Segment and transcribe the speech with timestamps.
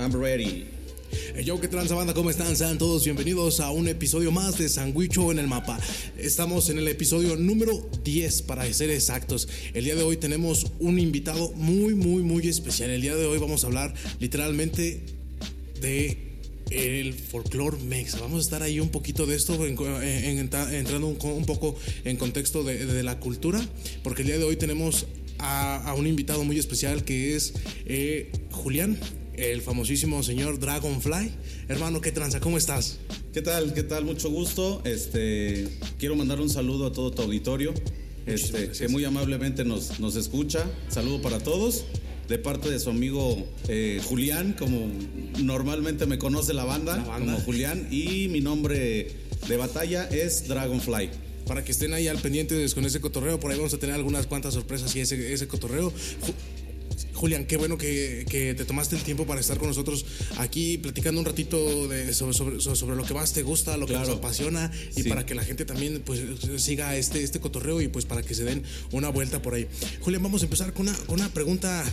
[0.00, 0.66] I'm ready.
[1.44, 2.14] Yo, ¿qué tranza banda?
[2.14, 2.56] ¿Cómo están?
[2.56, 5.78] Sean todos bienvenidos a un episodio más de Sandwicho en el Mapa.
[6.16, 9.46] Estamos en el episodio número 10 para ser exactos.
[9.74, 12.88] El día de hoy tenemos un invitado muy, muy, muy especial.
[12.88, 15.02] El día de hoy vamos a hablar literalmente
[15.82, 16.16] de
[16.70, 18.20] el folclore mexa.
[18.20, 22.62] Vamos a estar ahí un poquito de esto, en, en, entrando un, poco en contexto
[22.62, 23.62] de, la cultura,
[24.02, 27.52] porque el día de hoy tenemos a, a un invitado muy especial que es
[27.84, 28.98] eh, Julián,
[29.34, 31.30] el famosísimo señor Dragonfly.
[31.68, 32.40] Hermano, ¿qué tranza?
[32.40, 32.98] ¿Cómo estás?
[33.32, 33.74] ¿Qué tal?
[33.74, 34.04] ¿Qué tal?
[34.04, 34.82] Mucho gusto.
[34.84, 37.72] Este, quiero mandar un saludo a todo tu auditorio,
[38.26, 40.64] este, que muy amablemente nos, nos escucha.
[40.88, 41.84] Saludo para todos
[42.30, 44.88] de parte de su amigo eh, Julián, como
[45.42, 49.10] normalmente me conoce la banda, la banda, como Julián, y mi nombre
[49.48, 51.10] de batalla es Dragonfly.
[51.44, 54.28] Para que estén ahí al pendiente con ese cotorreo, por ahí vamos a tener algunas
[54.28, 55.92] cuantas sorpresas y ese, ese cotorreo.
[57.14, 60.04] Julián, qué bueno que, que, te tomaste el tiempo para estar con nosotros
[60.38, 63.94] aquí platicando un ratito de, sobre, sobre, sobre, lo que más te gusta, lo que
[63.94, 65.08] nos apasiona y sí.
[65.08, 66.20] para que la gente también pues
[66.58, 69.66] siga este, este cotorreo y pues para que se den una vuelta por ahí.
[70.00, 71.84] Julián, vamos a empezar con una, una pregunta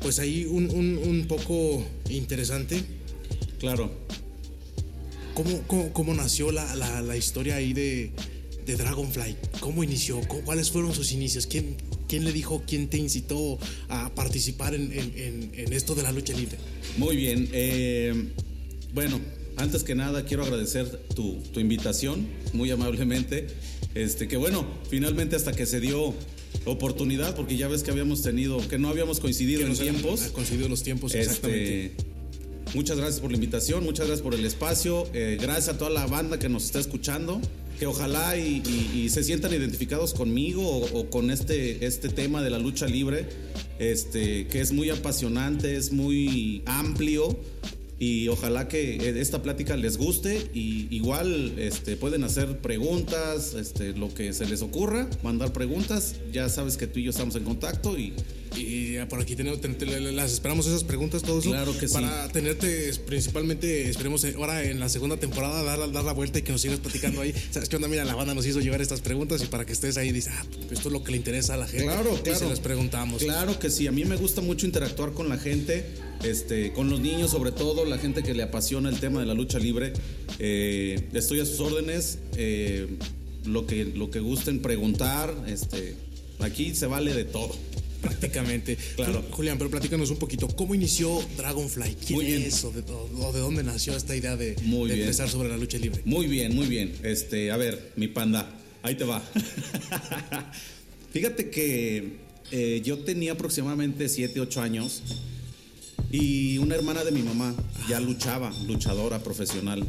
[0.00, 2.82] pues ahí un, un, un poco interesante.
[3.58, 3.90] Claro.
[5.34, 8.12] ¿Cómo, cómo, cómo nació la, la, la, historia ahí de,
[8.64, 9.36] de Dragonfly?
[9.60, 10.20] ¿Cómo inició?
[10.44, 11.46] ¿Cuáles fueron sus inicios?
[11.46, 11.76] ¿Quién,
[12.08, 16.34] quién le dijo, quién te incitó a participar en, en, en esto de la lucha
[16.34, 16.56] libre?
[16.96, 17.48] Muy bien.
[17.52, 18.32] Eh,
[18.94, 19.20] bueno,
[19.56, 23.46] antes que nada quiero agradecer tu, tu invitación, muy amablemente.
[23.94, 26.14] Este, que bueno, finalmente hasta que se dio
[26.66, 30.22] oportunidad, porque ya ves que habíamos tenido, que no habíamos coincidido que en tiempos.
[30.22, 31.92] Ha coincidido los tiempos, exactamente.
[32.74, 36.06] Muchas gracias por la invitación, muchas gracias por el espacio, eh, gracias a toda la
[36.06, 37.40] banda que nos está escuchando,
[37.78, 42.58] que ojalá y, se sientan identificados conmigo o, o, con este, este tema de la
[42.58, 43.26] lucha libre,
[43.78, 47.38] este, que es muy apasionante, es muy amplio
[47.98, 54.12] y ojalá que esta plática les guste y igual este, pueden hacer preguntas, este, lo
[54.12, 57.98] que se les ocurra, mandar preguntas, ya sabes que tú y yo estamos en contacto
[57.98, 58.12] y,
[58.56, 59.60] y por aquí tenemos,
[60.14, 62.32] las esperamos esas preguntas todos claro que para sí.
[62.32, 66.62] tenerte principalmente esperemos ahora en la segunda temporada dar, dar la vuelta y que nos
[66.62, 69.46] sigas platicando ahí sabes qué onda mira la banda nos hizo llevar estas preguntas y
[69.46, 71.84] para que estés ahí dices ah esto es lo que le interesa a la gente
[71.84, 75.12] claro claro y se les preguntamos claro que sí a mí me gusta mucho interactuar
[75.12, 75.84] con la gente
[76.24, 79.34] este, con los niños sobre todo, la gente que le apasiona el tema de la
[79.34, 79.92] lucha libre.
[80.38, 82.86] Eh, estoy a sus órdenes, eh,
[83.44, 85.94] lo, que, lo que gusten preguntar, este,
[86.40, 87.54] aquí se vale de todo.
[88.00, 88.76] Prácticamente.
[88.96, 89.24] claro.
[89.30, 91.96] Julián, pero platícanos un poquito, ¿cómo inició Dragonfly?
[92.06, 95.06] ¿Quién muy es o de, o de, dónde nació esta idea de, muy de bien.
[95.06, 96.02] empezar sobre la lucha libre?
[96.04, 96.94] Muy bien, muy bien.
[97.02, 98.48] Este, a ver, mi panda,
[98.82, 99.22] ahí te va.
[101.12, 102.16] Fíjate que
[102.50, 105.02] eh, yo tenía aproximadamente 7, 8 años
[106.10, 107.54] y una hermana de mi mamá
[107.88, 109.84] ya luchaba, luchadora profesional,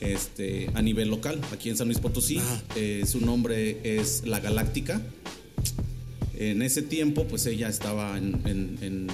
[0.00, 2.40] este, a nivel local, aquí en San Luis Potosí.
[2.76, 5.00] Eh, su nombre es La Galáctica.
[6.36, 9.06] En ese tiempo, pues ella estaba en, en, en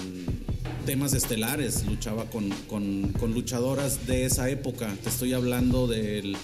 [0.85, 4.95] temas estelares, luchaba con, con, con, luchadoras de esa época.
[5.03, 6.35] Te estoy hablando del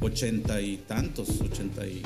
[0.00, 2.02] ochenta y tantos, ochenta y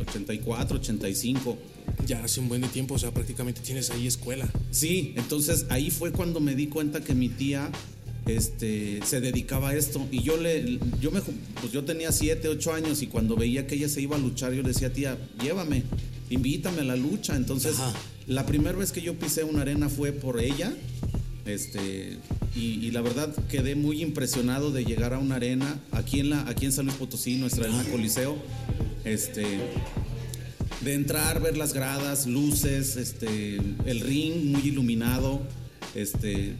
[0.00, 1.58] 84, 85.
[2.06, 4.48] Ya hace un buen de tiempo, o sea, prácticamente tienes ahí escuela.
[4.70, 7.70] Sí, entonces ahí fue cuando me di cuenta que mi tía
[8.26, 10.06] este, se dedicaba a esto.
[10.10, 13.74] Y yo le, yo me, pues yo tenía 7, 8 años y cuando veía que
[13.74, 15.82] ella se iba a luchar, yo le decía, tía, llévame,
[16.30, 17.36] invítame a la lucha.
[17.36, 17.92] Entonces, Ajá.
[18.26, 20.72] la primera vez que yo pisé una arena fue por ella.
[21.46, 22.16] Este,
[22.56, 26.48] y, y, la verdad quedé muy impresionado de llegar a una arena aquí en, la,
[26.48, 28.38] aquí en San Luis Potosí, nuestra arena Coliseo.
[29.04, 29.44] Este,
[30.80, 33.56] de entrar, ver las gradas, luces, este,
[33.86, 35.42] el ring muy iluminado,
[35.94, 36.54] este,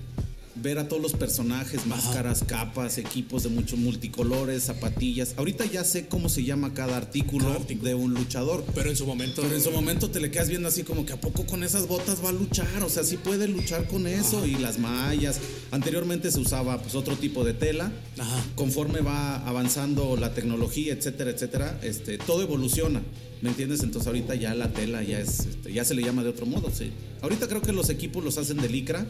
[0.57, 2.47] ver a todos los personajes, máscaras, Ajá.
[2.65, 5.35] capas, equipos de muchos multicolores, zapatillas.
[5.37, 8.65] Ahorita ya sé cómo se llama cada artículo, cada artículo, de un luchador.
[8.75, 9.43] Pero en su momento.
[9.43, 11.89] Pero en su momento te le quedas viendo así como que a poco con esas
[11.89, 12.83] botas va a luchar.
[12.83, 14.39] O sea, sí puede luchar con eso.
[14.39, 14.47] Ajá.
[14.47, 15.41] Y las mallas.
[15.71, 17.93] Anteriormente se usaba pues otro tipo de tela.
[18.19, 18.45] Ajá.
[18.55, 23.03] Conforme va avanzando la tecnología, etcétera, etcétera, este, todo evoluciona.
[23.43, 23.83] ¿Me entiendes?
[23.83, 26.71] Entonces ahorita ya la tela ya es, este, ya se le llama de otro modo,
[26.71, 26.93] sí.
[27.21, 29.07] Ahorita creo que los equipos los hacen de licra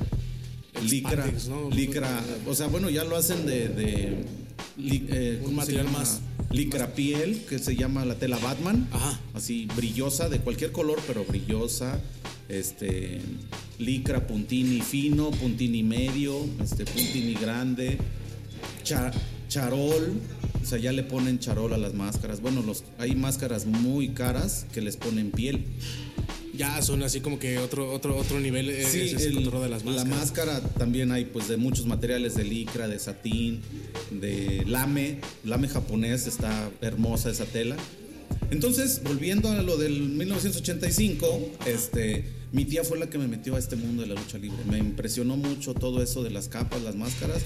[0.83, 1.71] licra, ¿no?
[1.71, 4.25] licra, o sea, bueno, ya lo hacen de, de
[4.77, 6.95] li, eh, un material más licra más...
[6.95, 9.21] piel, que se llama la tela Batman, Ajá.
[9.35, 12.01] así brillosa, de cualquier color, pero brillosa,
[12.49, 13.21] este,
[13.79, 17.99] licra puntini fino, puntini medio, este, puntini grande,
[18.83, 19.11] cha,
[19.49, 20.13] charol,
[20.63, 22.41] o sea, ya le ponen charol a las máscaras.
[22.41, 25.65] Bueno, los, hay máscaras muy caras que les ponen piel.
[26.57, 29.69] Ya son así como que otro otro otro nivel eh, Sí, es el- control de
[29.71, 30.19] las la máscaras.
[30.21, 33.61] máscara también hay pues de muchos materiales, de licra, de satín,
[34.11, 37.77] de lame, lame japonés, está hermosa esa tela.
[38.51, 43.59] Entonces, volviendo a lo del 1985, este, mi tía fue la que me metió a
[43.59, 44.59] este mundo de la lucha libre.
[44.71, 47.43] Me impresionó mucho todo eso de las capas, las máscaras.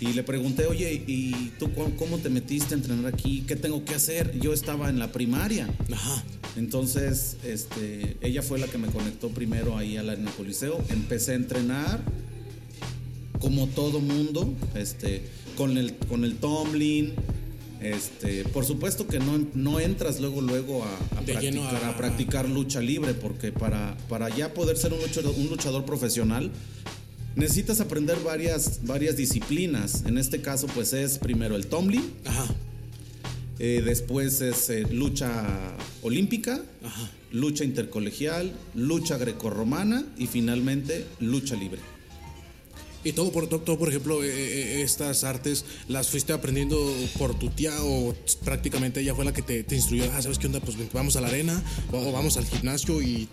[0.00, 3.44] Y le pregunté, oye, ¿y tú cómo, te metiste a entrenar aquí?
[3.46, 4.38] ¿Qué tengo que hacer?
[4.40, 5.68] Yo estaba en la primaria.
[5.92, 6.24] Ajá.
[6.56, 10.82] Entonces, este, ella fue la que me conectó primero ahí al Arena Coliseo.
[10.88, 12.00] Empecé a entrenar
[13.40, 15.22] como todo mundo, este,
[15.56, 17.12] con el, con el tumbling.
[17.82, 22.80] Este, por supuesto que no, no entras luego luego a, practicar, a- a practicar lucha
[22.80, 26.50] libre, porque para, para ya poder ser un luchador, un luchador profesional,
[27.36, 30.04] necesitas aprender varias, varias disciplinas.
[30.06, 32.46] En este caso, pues es primero el tumbling, Ajá.
[33.58, 35.46] eh, después es eh, lucha
[36.02, 37.10] olímpica, Ajá.
[37.32, 41.80] lucha intercolegial, lucha grecorromana y finalmente lucha libre.
[43.02, 46.76] Y todo por, todo, por ejemplo, eh, eh, estas artes las fuiste aprendiendo
[47.18, 50.04] por tu tía o prácticamente ella fue la que te, te instruyó.
[50.12, 50.60] Ah, ¿sabes qué onda?
[50.60, 51.62] Pues vamos a la arena
[51.92, 53.26] o, o vamos al gimnasio y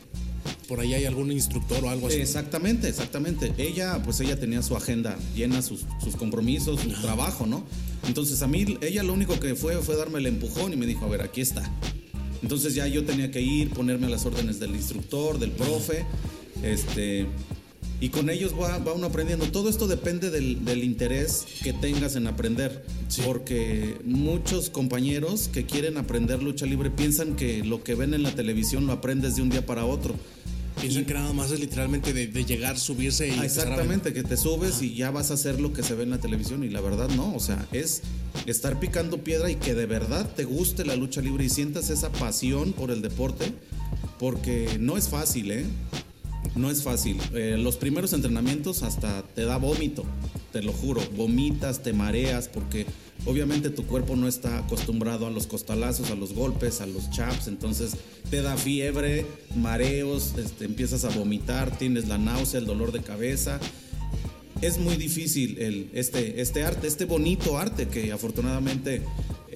[0.67, 2.17] por ahí hay algún instructor o algo así.
[2.17, 3.53] Exactamente, exactamente.
[3.57, 7.63] Ella, pues ella tenía su agenda llena, sus, sus compromisos, su trabajo, ¿no?
[8.07, 11.05] Entonces a mí, ella lo único que fue fue darme el empujón y me dijo,
[11.05, 11.69] a ver, aquí está.
[12.41, 16.05] Entonces ya yo tenía que ir, ponerme a las órdenes del instructor, del profe,
[16.63, 17.27] este...
[17.99, 19.45] Y con ellos va, va uno aprendiendo.
[19.51, 22.85] Todo esto depende del, del interés que tengas en aprender.
[23.25, 28.31] Porque muchos compañeros que quieren aprender lucha libre piensan que lo que ven en la
[28.31, 30.15] televisión lo aprendes de un día para otro.
[30.79, 34.37] Piensan que nada más es literalmente de, de llegar, subirse y Ah, Exactamente, que te
[34.37, 36.81] subes y ya vas a hacer lo que se ve en la televisión y la
[36.81, 38.03] verdad no, o sea, es
[38.45, 42.11] estar picando piedra y que de verdad te guste la lucha libre y sientas esa
[42.11, 43.53] pasión por el deporte,
[44.19, 45.65] porque no es fácil, ¿eh?
[46.55, 47.19] No es fácil.
[47.33, 50.03] Eh, los primeros entrenamientos hasta te da vómito,
[50.51, 52.85] te lo juro, vomitas, te mareas, porque
[53.25, 57.47] obviamente tu cuerpo no está acostumbrado a los costalazos, a los golpes, a los chaps,
[57.47, 57.97] entonces
[58.29, 63.59] te da fiebre, mareos, este, empiezas a vomitar, tienes la náusea, el dolor de cabeza.
[64.61, 69.03] Es muy difícil el, este, este arte, este bonito arte que afortunadamente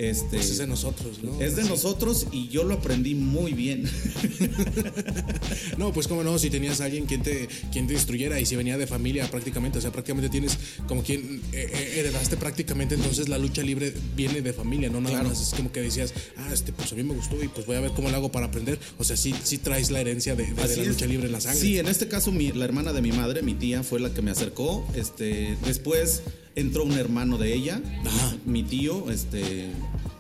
[0.10, 1.40] este, Pues es de nosotros, ¿no?
[1.42, 3.84] es de nosotros y yo lo aprendí muy bien.
[5.78, 8.56] No, pues cómo no, si tenías a alguien quien te, quien te instruyera y si
[8.56, 10.58] venía de familia prácticamente, o sea, prácticamente tienes
[10.88, 15.16] como quien eh, eh, heredaste prácticamente, entonces la lucha libre viene de familia, no nada
[15.16, 15.30] Claro.
[15.30, 17.76] más es como que decías, ah, este, pues a mí me gustó y pues voy
[17.78, 20.46] a ver cómo lo hago para aprender, o sea, sí, sí traes la herencia de,
[20.46, 20.88] de- de Así la es.
[20.90, 21.60] lucha libre en la sangre.
[21.60, 24.22] Sí, en este caso mi- la hermana de mi madre, mi tía, fue la que
[24.22, 24.88] me acercó.
[24.96, 26.22] Este, después
[26.56, 28.36] entró un hermano de ella, Ajá.
[28.46, 29.72] mi tío, este,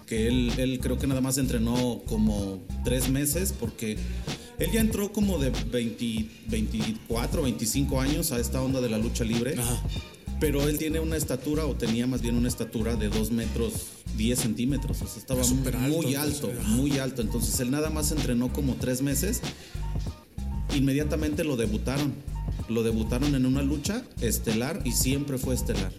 [0.06, 3.98] que él, él creo que nada más entrenó como tres meses porque
[4.60, 9.24] él ya entró como de 20, 24, 25 años a esta onda de la lucha
[9.24, 9.56] libre.
[9.57, 9.81] Ajá.
[10.39, 13.74] Pero él tiene una estatura, o tenía más bien una estatura de 2 metros
[14.18, 15.01] 10 centímetros.
[15.01, 17.22] O sea, estaba alto, muy alto, muy alto.
[17.22, 19.42] Entonces él nada más entrenó como tres meses.
[20.75, 22.13] Inmediatamente lo debutaron.
[22.69, 25.92] Lo debutaron en una lucha estelar y siempre fue estelar.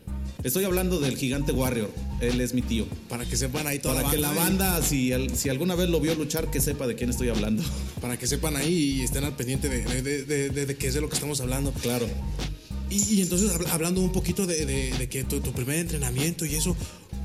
[0.45, 1.91] Estoy hablando del gigante Warrior.
[2.21, 2.87] Él es mi tío.
[3.09, 5.89] Para que sepan ahí toda Para que la y- banda, si, al- si alguna vez
[5.89, 7.63] lo vio luchar, que sepa de quién estoy hablando.
[8.01, 11.09] para que sepan ahí y estén al pendiente de, de, de, qué es de lo
[11.09, 11.73] que estamos hablando.
[11.73, 12.07] Claro.
[12.91, 16.45] Y, y entonces, habl- hablando un poquito de, de- de que tu, tu primer entrenamiento
[16.45, 16.77] y eso,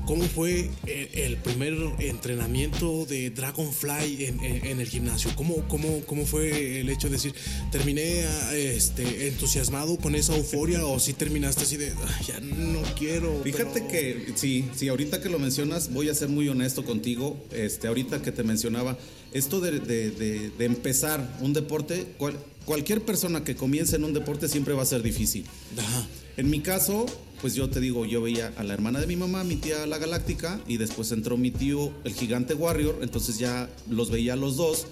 [0.08, 5.30] ¿cómo fue el, el primer entrenamiento de Dragonfly en, en- en el gimnasio?
[5.36, 7.34] ¿Cómo, cómo, ¿Cómo fue el hecho de decir,
[7.70, 12.82] terminé ah, este, entusiasmado con esa euforia o si terminaste así de, "Ay, ya no
[12.98, 13.42] quiero?
[13.44, 13.88] Fíjate pero-"?
[13.88, 17.36] que sí, sí, ahorita que lo mencionas, voy a ser muy honesto contigo.
[17.52, 18.98] Este, ahorita que te mencionaba,
[19.32, 24.14] esto de, de- de- de empezar un deporte, cual- cualquier persona que comience en un
[24.14, 25.44] deporte siempre va a ser difícil.
[25.76, 26.06] Ajá.
[26.38, 27.04] En mi caso,
[27.40, 29.98] pues yo te digo, yo veía a la hermana de mi mamá, mi tía la
[29.98, 34.56] Galáctica, y después entró mi tío, el gigante Warrior, entonces ya los veía a los
[34.56, 34.86] dos,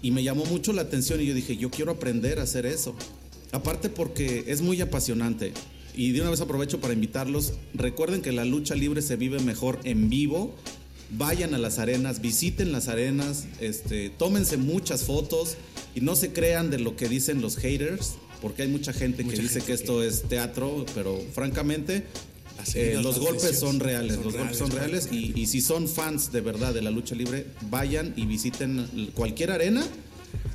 [0.00, 2.94] y me llamó mucho la atención y yo dije, yo quiero aprender a hacer eso.
[3.52, 5.52] Aparte porque es muy apasionante.
[5.94, 9.78] Y de una vez aprovecho para invitarlos, recuerden que la lucha libre se vive mejor
[9.84, 10.54] en vivo.
[11.10, 15.56] Vayan a las arenas, visiten las arenas, este, tómense muchas fotos
[15.94, 19.36] y no se crean de lo que dicen los haters, porque hay mucha gente Mucha
[19.36, 22.04] que dice gente que esto es teatro, pero francamente
[22.74, 25.88] eh, los golpes son reales, son los golpes son reales, reales y, y si son
[25.88, 29.86] fans de verdad de la lucha libre, vayan y visiten cualquier arena.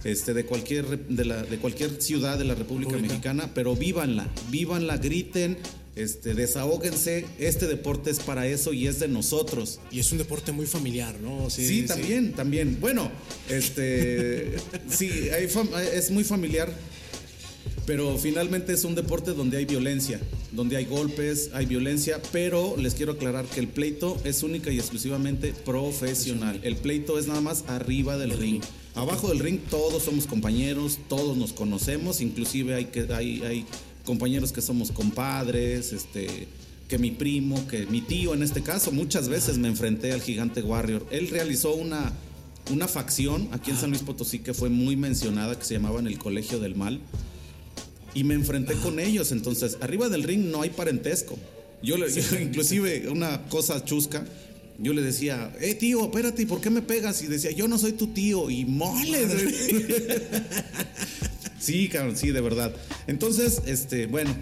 [0.04, 3.14] Este, de cualquier de, la, de cualquier ciudad de la República República.
[3.14, 5.58] Mexicana, pero vívanla, vívanla, griten,
[5.96, 9.80] Este, desahóguense, este deporte es para eso y es de nosotros.
[9.92, 11.50] Y es un deporte muy familiar, ¿no?
[11.50, 12.78] Sí, también, también.
[12.80, 13.12] Bueno,
[13.50, 14.58] este,
[14.90, 15.30] sí,
[15.94, 16.72] es muy familiar,
[17.88, 20.20] pero finalmente es un deporte donde hay violencia,
[20.52, 24.78] donde hay golpes, hay violencia, pero les quiero aclarar que el pleito es única y
[24.78, 26.60] exclusivamente profesional.
[26.64, 28.62] El pleito es nada más arriba del ring.
[28.94, 33.66] Abajo del ring todos somos compañeros, todos nos conocemos, inclusive hay, que, hay, hay
[34.04, 36.50] compañeros que somos compadres, este,
[36.90, 40.62] que mi primo, que mi tío en este caso, muchas veces me enfrenté al gigante
[40.62, 41.08] Warrior.
[41.10, 42.12] Él realizó una,
[42.70, 46.08] una facción aquí en San Luis Potosí que fue muy mencionada, que se llamaba en
[46.08, 47.00] el Colegio del Mal.
[48.18, 49.32] Y me enfrenté con ellos.
[49.32, 51.38] Entonces, arriba del ring no hay parentesco.
[51.84, 52.08] Yo, le,
[52.42, 54.26] inclusive, una cosa chusca,
[54.80, 57.22] yo le decía, eh, tío, espérate, ¿por qué me pegas?
[57.22, 58.50] Y decía, yo no soy tu tío.
[58.50, 59.20] Y mole.
[61.60, 62.72] Sí, cabrón, sí, de verdad.
[63.08, 64.34] Entonces, este, bueno,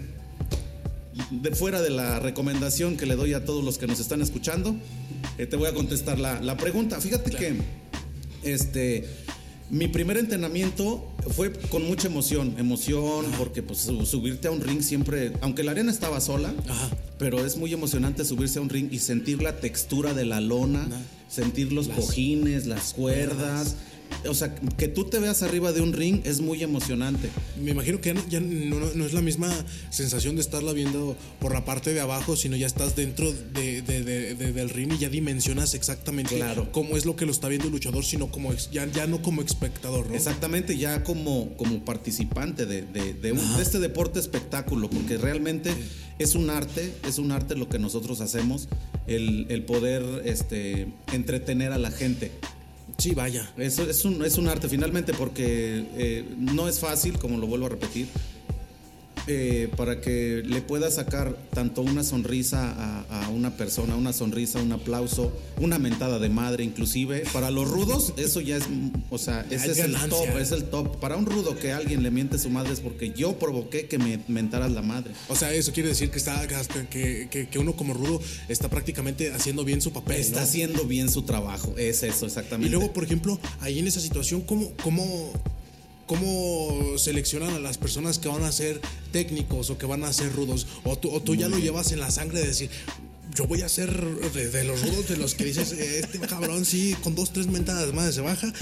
[1.30, 4.76] de fuera de la recomendación que le doy a todos los que nos están escuchando,
[5.38, 7.00] eh, te voy a contestar la, pregunta.
[7.00, 7.54] Fíjate que,
[8.42, 9.08] este,
[9.70, 11.04] mi primer entrenamiento
[11.34, 15.90] fue con mucha emoción, emoción, porque pues subirte a un ring siempre, aunque la arena
[15.90, 16.54] estaba sola,
[17.18, 20.86] pero es muy emocionante subirse a un ring y sentir la textura de la lona,
[21.28, 23.76] sentir los cojines, las cuerdas
[24.28, 27.30] o sea, que tú te veas arriba de un ring es muy emocionante.
[27.60, 29.52] Me imagino que ya no, es la misma
[29.90, 34.70] sensación de estarla viendo por la parte de abajo, sino ya estás dentro de, del
[34.70, 36.40] ring y ya dimensionas exactamente
[36.72, 39.42] cómo es lo que lo está viendo el luchador, sino como ya, ya no como
[39.42, 40.14] espectador, ¿no?
[40.14, 42.84] Exactamente, ya como, como participante de,
[43.60, 45.72] este deporte espectáculo, porque realmente
[46.18, 48.68] es un arte, es un arte lo que nosotros hacemos,
[49.06, 52.30] el, el poder este, entretener a la gente.
[52.98, 53.50] Sí, vaya.
[53.56, 57.66] Eso es un, es un arte finalmente porque eh, no es fácil, como lo vuelvo
[57.66, 58.08] a repetir,
[59.28, 64.72] eh, para que le pueda sacar tanto una sonrisa a, una persona, una sonrisa, un
[64.72, 67.24] aplauso, una mentada de madre, inclusive.
[67.32, 68.64] Para los rudos, eso ya es,
[69.10, 71.00] o sea, ese es, el top, es el top.
[71.00, 74.20] Para un rudo que alguien le miente su madre es porque yo provoqué que me
[74.28, 75.12] mentaras la madre.
[75.28, 79.64] O sea, eso quiere decir que está que, que, uno como rudo está prácticamente haciendo
[79.64, 80.20] bien su papel.
[80.20, 82.68] Está haciendo bien su trabajo, es eso, exactamente.
[82.68, 85.32] Y luego, por ejemplo, ahí en esa situación, ¿cómo, cómo
[86.06, 88.80] cómo seleccionan a las personas que van a ser
[89.12, 90.66] técnicos o que van a ser rudos.
[90.84, 92.70] O tú, o tú ya lo llevas en la sangre de decir,
[93.36, 96.96] yo voy a ser de, los rudos, de los que dices, eh, este cabrón sí,
[97.02, 98.52] con dos, tres mentadas más se baja.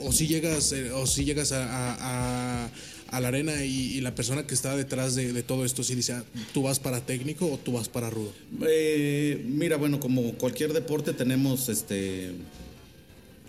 [0.00, 2.68] O, si llegas, eh, o si llegas a,
[3.12, 6.62] la arena y, la persona que está detrás de, todo esto si dice, ah, ¿tú
[6.62, 8.32] vas para técnico o tú vas para rudo?
[8.66, 12.32] Eh, mira, bueno, como cualquier deporte tenemos este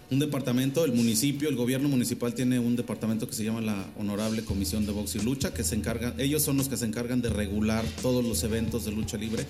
[0.10, 4.44] un departamento, el municipio, el gobierno municipal tiene un departamento que se llama la Honorable
[4.44, 7.30] Comisión de Box y Lucha, que se encargan, ellos son los que se encargan de
[7.30, 9.46] regular todos los eventos de lucha libre.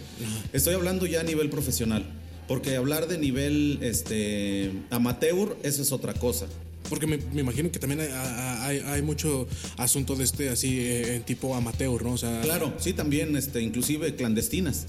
[0.54, 2.06] Estoy hablando ya a nivel profesional,
[2.48, 6.48] porque hablar de nivel este, amateur, eso es otra cosa.
[6.90, 12.02] Porque me, imagino que también hay, mucho asunto de este así eh, en tipo amateur,
[12.02, 12.14] ¿no?
[12.14, 14.88] O sea, claro, sí, también, este, inclusive clandestinas.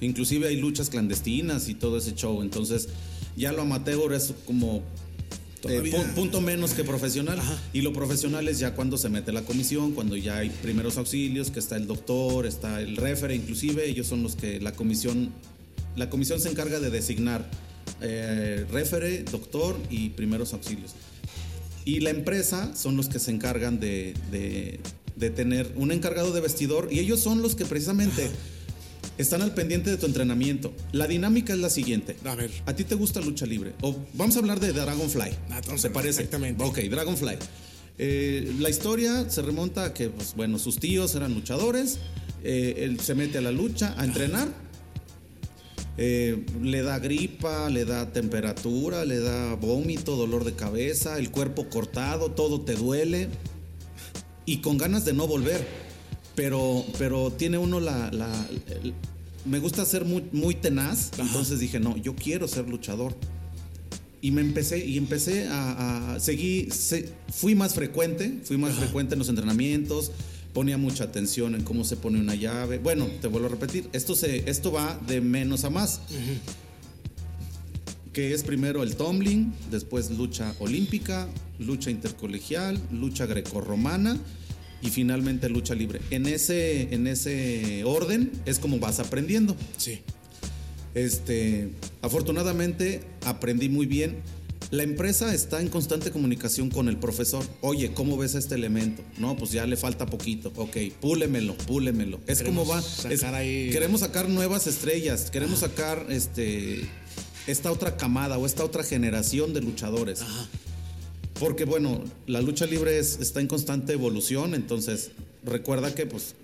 [0.00, 2.42] Inclusive hay luchas clandestinas y todo ese show.
[2.42, 2.88] Entonces,
[3.38, 4.82] ya lo amateur es como
[5.68, 7.40] eh, punto menos que profesional.
[7.72, 11.50] Y lo profesional es ya cuando se mete la comisión, cuando ya hay primeros auxilios,
[11.50, 15.32] que está el doctor, está el refere, inclusive ellos son los que la comisión,
[15.96, 17.48] la comisión se encarga de designar
[18.00, 20.94] eh, refere, doctor y primeros auxilios.
[21.84, 26.88] Y la empresa son los que se encargan de, de, tener un encargado de vestidor
[26.90, 28.30] y ellos son los que precisamente
[29.18, 30.72] están al pendiente de tu entrenamiento.
[30.92, 32.16] La dinámica es la siguiente.
[32.24, 32.50] A ver.
[32.66, 33.74] ¿A ti te gusta lucha libre?
[33.82, 35.30] O vamos a hablar de Dragonfly.
[35.50, 36.22] Ah, ¿Se parece?
[36.22, 36.62] Exactamente.
[36.64, 37.36] Ok, Dragonfly.
[37.98, 41.98] Eh, la historia se remonta a que, pues, bueno, sus tíos eran luchadores.
[42.44, 44.48] Eh, él se mete a la lucha, a entrenar.
[45.96, 51.68] Eh, le da gripa, le da temperatura, le da vómito, dolor de cabeza, el cuerpo
[51.68, 53.28] cortado, todo te duele.
[54.46, 55.87] Y con ganas de no volver
[56.38, 58.12] pero, pero tiene uno la...
[59.44, 63.16] me gusta ser muy, muy tenaz, entonces dije, no, yo quiero ser luchador.
[64.20, 66.72] Y me empecé, y empecé a, seguir,
[67.32, 70.12] fui más frecuente, fui más frecuente en los entrenamientos,
[70.52, 72.78] ponía mucha atención en cómo se pone una llave.
[72.78, 76.02] Bueno, te vuelvo a repetir, esto, se, esto va de menos a más.
[78.12, 81.26] Que es primero el tumbling, después lucha olímpica,
[81.58, 84.20] lucha intercolegial, lucha grecorromana
[84.82, 86.00] y finalmente lucha libre.
[86.10, 89.56] En ese, en ese orden es como vas aprendiendo.
[89.76, 90.00] Sí.
[90.94, 91.70] Este,
[92.02, 94.16] afortunadamente aprendí muy bien
[94.70, 97.42] La empresa está en constante comunicación con el profesor.
[97.62, 99.02] Oye, ¿cómo ves este elemento?
[99.16, 100.52] No, pues ya le falta poquito.
[100.56, 102.20] Ok, púlemelo, púlemelo.
[102.26, 102.82] Es como va.
[102.82, 105.30] Sacar es- ahí- Queremos sacar nuevas estrellas.
[105.30, 106.82] Queremos sacar este
[107.46, 110.20] esta otra camada o esta otra generación de luchadores.
[111.38, 115.10] Porque bueno, la lucha libre es- está en constante evolución, entonces
[115.44, 116.34] recuerda que pues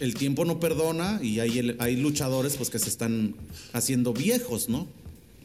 [0.00, 3.34] el tiempo no perdona y hay, hay luchadores pues que se están
[3.72, 4.86] haciendo viejos, ¿no?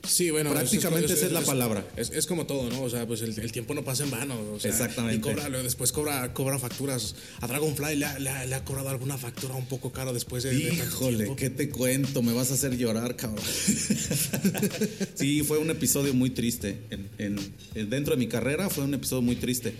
[0.08, 1.86] Sí, bueno, Prácticamente esa es la palabra.
[1.96, 2.82] Es, es como todo, ¿no?
[2.82, 4.36] O sea, pues el, el tiempo no pasa en vano.
[4.54, 5.18] o sea, Exactamente.
[5.30, 7.14] Y cobra, después cobra, cobra facturas.
[7.40, 10.44] A Dragonfly le, ha- le ha- le ha cobrado alguna factura un poco caro después
[10.44, 10.56] de.
[10.56, 11.36] Híjole.
[11.36, 12.24] ¿qué te cuento?
[12.24, 13.46] Me vas a hacer llorar, cabrón.
[15.16, 16.78] sí, fue un episodio muy triste.
[16.90, 17.40] En, en-
[17.76, 19.74] en- dentro de mi carrera fue un episodio muy triste.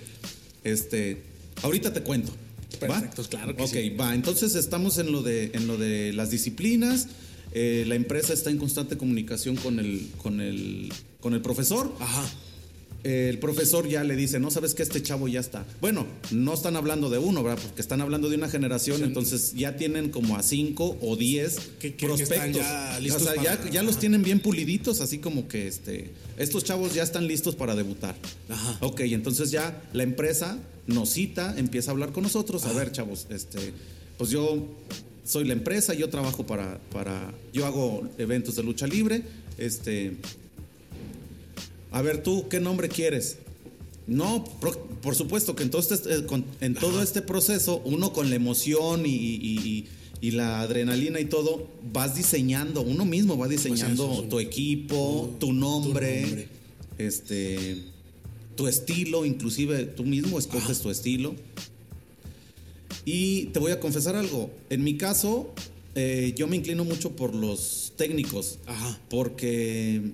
[0.64, 1.24] Este,
[1.64, 2.32] ahorita te cuento.
[2.84, 2.88] ¿va?
[2.88, 3.90] Perfecto, claro que Ok, sí.
[3.90, 4.14] va.
[4.14, 7.08] Entonces estamos en lo de, en lo de las disciplinas.
[7.54, 11.94] Eh, la empresa está en constante comunicación con el, con el, con el profesor.
[12.00, 12.30] Ajá.
[13.04, 15.66] Eh, el profesor ya le dice, no sabes que este chavo ya está.
[15.82, 17.60] Bueno, no están hablando de uno, ¿verdad?
[17.64, 21.96] Porque están hablando de una generación, entonces ya tienen como a cinco o diez que-
[21.96, 22.58] que prospectos.
[22.62, 26.12] ya listos o sea, ya, para- ya los tienen bien puliditos, así como que este,
[26.38, 28.16] estos chavos ya están listos para debutar.
[28.50, 28.78] Ajá.
[28.82, 32.66] Ok, entonces ya la empresa nos cita, empieza a hablar con nosotros.
[32.66, 33.74] A ver, chavos, este,
[34.20, 34.68] pues yo
[35.24, 39.24] soy la empresa, yo trabajo para, para, yo hago eventos de lucha libre,
[39.58, 40.18] este,
[41.92, 43.38] a ver, tú, ¿qué nombre quieres?
[44.08, 44.44] No,
[45.02, 48.36] por supuesto que en todo este, eh, con- en todo este proceso, uno con la
[48.36, 49.88] emoción y, y- y-
[50.24, 55.36] y la adrenalina y todo, vas diseñando, uno mismo va diseñando Pues eso, tu equipo,
[55.40, 56.48] tu nombre, nombre.
[57.00, 57.82] este,
[58.56, 61.36] tu estilo, inclusive tú mismo escoges tu estilo.
[63.06, 65.54] Y te voy a confesar algo, en mi caso,
[65.96, 69.00] eh, yo me inclino mucho por los técnicos Ajá.
[69.10, 70.12] porque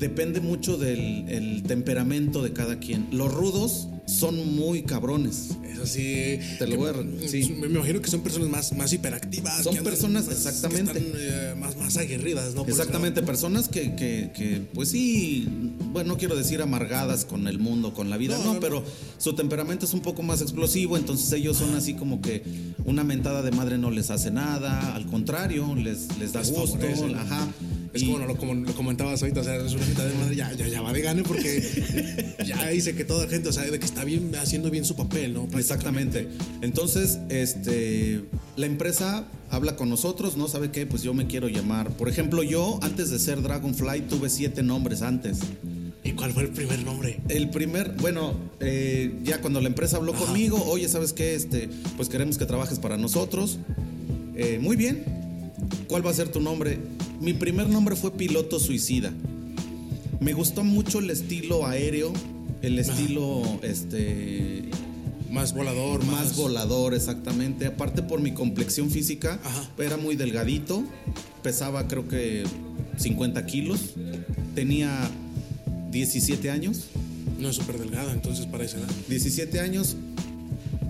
[0.00, 3.06] depende mucho del el temperamento de cada quien.
[3.12, 5.50] Los rudos son muy cabrones.
[5.72, 6.40] Eso sí.
[6.58, 7.54] Te lo voy a re- sí.
[7.60, 9.58] Me imagino que son personas más, más hiperactivas.
[9.62, 10.98] Son andan personas, más- exactamente.
[10.98, 12.62] están, eh, más, más aguerridas, ¿no?
[12.62, 15.46] Por Exactamente, personas que, que- que, pues sí,
[15.92, 18.82] bueno, no quiero decir amargadas con el mundo, con la vida, No, no, pero
[19.18, 22.42] su temperamento es un poco más explosivo, entonces ellos son así como que
[22.84, 26.78] una mentada de madre no les hace nada, al contrario, les, les da Les gusto,
[26.78, 27.52] favorece, ¿no?
[27.92, 30.36] Es Y- como lo, como lo comentabas ahorita, o sea, es una mitad de madre,
[30.36, 33.78] ya, ya, ya va de gane porque ya dice que toda la gente sabe de
[33.80, 35.48] que está bien haciendo bien su papel, ¿no?
[35.58, 36.28] Exactamente.
[36.62, 38.22] Entonces, este,
[38.56, 40.46] la empresa habla con nosotros, ¿no?
[40.46, 40.86] ¿Sabe qué?
[40.86, 41.90] Pues yo me quiero llamar.
[41.90, 45.38] Por ejemplo, yo antes de ser Dragonfly tuve siete nombres antes.
[46.04, 47.20] ¿Y cuál fue el primer nombre?
[47.28, 50.26] El primer, bueno, eh, ya cuando la empresa habló Ajá.
[50.26, 51.34] conmigo, oye, ¿sabes qué?
[51.34, 53.58] Este, pues queremos que trabajes para nosotros.
[54.36, 55.04] Eh, muy bien.
[55.88, 56.78] ¿Cuál va a ser tu nombre?
[57.20, 59.12] Mi primer nombre fue Piloto Suicida.
[60.20, 62.12] Me gustó mucho el estilo aéreo,
[62.62, 64.64] el estilo, este,
[65.30, 67.66] Más volador, más, más volador, exactamente.
[67.66, 69.70] Aparte por mi complexión física, Ajá.
[69.78, 70.82] era muy delgadito,
[71.42, 72.44] pesaba creo que
[72.98, 73.94] 50 kilos,
[74.54, 75.10] tenía
[75.90, 76.86] 17 años,
[77.38, 78.90] No es súper delgada, entonces para esa edad.
[79.08, 79.96] 17 años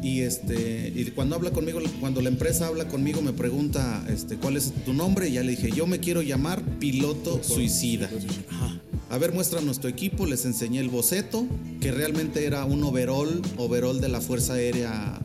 [0.02, 4.56] y este y cuando habla conmigo, cuando la empresa habla conmigo me pregunta este cuál
[4.56, 8.10] es tu nombre y ya le dije, "Yo me quiero llamar Piloto Suicida."
[8.48, 8.80] Ajá.
[9.10, 11.44] A ver, muestra nuestro equipo, les enseñé el boceto,
[11.80, 15.20] que realmente era un overall, overall de la Fuerza Aérea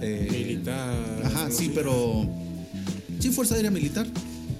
[0.00, 1.22] eh, Militar.
[1.24, 2.28] Ajá, sí, pero.
[3.20, 4.08] Sí, Fuerza Aérea Militar.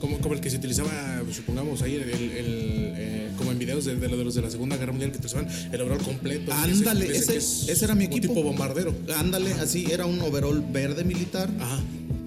[0.00, 3.84] Como, como el que se utilizaba, supongamos, ahí, el, el- el, eh, como en videos
[3.84, 6.52] de, de, los de la Segunda Guerra Mundial que utilizaban el overall completo.
[6.52, 8.28] Ándale, ese- ese era mi equipo.
[8.28, 8.94] tipo bombardero.
[9.16, 11.80] Ándale, así, era un overall verde militar, Ajá.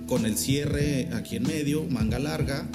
[0.07, 2.67] con el cierre aquí en medio, manga larga.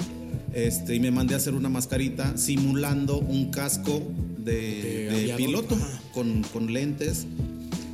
[0.53, 4.01] Este, y me mandé a hacer una mascarita simulando un casco
[4.39, 5.77] de, De piloto
[6.13, 7.27] con, con lentes.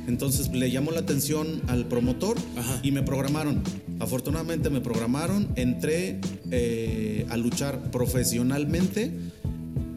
[0.06, 2.80] Entonces le llamó la atención al promotor Ajá.
[2.82, 3.62] y me programaron.
[4.00, 9.10] Afortunadamente me programaron, entré eh, a luchar profesionalmente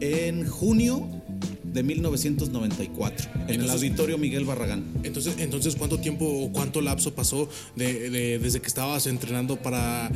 [0.00, 1.08] en junio
[1.64, 4.84] de 1994 en el auditorio Miguel Barragán.
[5.02, 10.10] Entonces, entonces, ¿cuánto tiempo o cuánto lapso pasó de, de- desde que estabas entrenando para,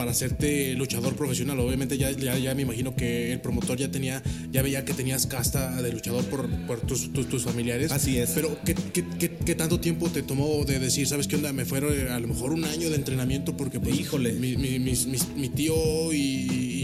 [0.00, 1.60] para hacerte luchador profesional?
[1.60, 5.26] Obviamente ya, ya, ya me imagino que el promotor ya tenía, ya veía que tenías
[5.26, 7.92] casta de luchador por, por tus, tus, tus familiares.
[7.92, 8.30] Así es.
[8.30, 11.52] Pero ¿qué, qué, qué, qué tanto tiempo te tomó de decir, sabes qué onda?
[11.52, 14.32] Me fueron eh, a lo mejor un año de entrenamiento porque pues Híjole.
[14.32, 15.74] mi, mi, mis- mis- mi tío
[16.14, 16.16] y,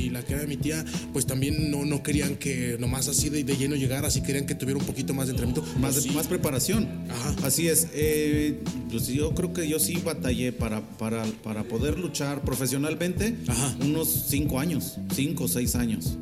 [0.06, 3.44] y la que era mi tía pues también no, no querían que nomás así de,
[3.44, 5.68] de lleno llegara, así querían que tuviera un poquito más de entrenamiento.
[5.78, 6.16] Más, Pues de- sí.
[6.16, 6.88] más preparación.
[7.10, 7.34] Ajá.
[7.44, 7.88] Así es.
[7.94, 13.76] eh, pues yo creo que yo sí batallé para, para, para poder luchar profesionalmente Ajá.
[13.80, 16.16] unos cinco años, cinco o seis años.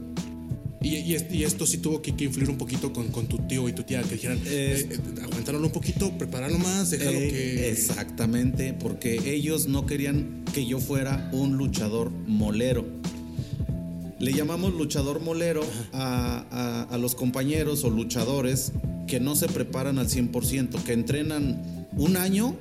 [0.83, 3.39] Y, y es- y esto sí tuvo que, que influir un poquito con, con tu
[3.39, 7.29] tío y tu tía, que dijeran, eh, eh, aguantaron un poquito, prepáralo más, déjalo Eh,
[7.31, 7.71] que...
[7.71, 12.85] Exactamente, porque ellos no querían que yo fuera un luchador molero.
[14.25, 15.61] Le llamamos luchador molero
[15.93, 18.73] a, a- a los compañeros o luchadores
[19.07, 22.57] que no se preparan al 100%, que entrenan un año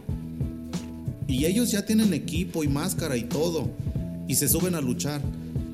[1.25, 3.69] y ellos ya tienen equipo y máscara y todo
[4.27, 5.21] y se suben a luchar.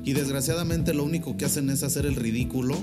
[0.04, 2.76] Y desgraciadamente lo único que hacen es hacer el ridículo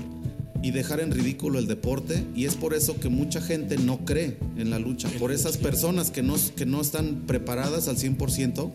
[0.62, 4.36] y dejar en ridículo el deporte y es por eso que mucha gente no cree
[4.58, 8.70] en la lucha, por esas personas que no, que no están preparadas al 100%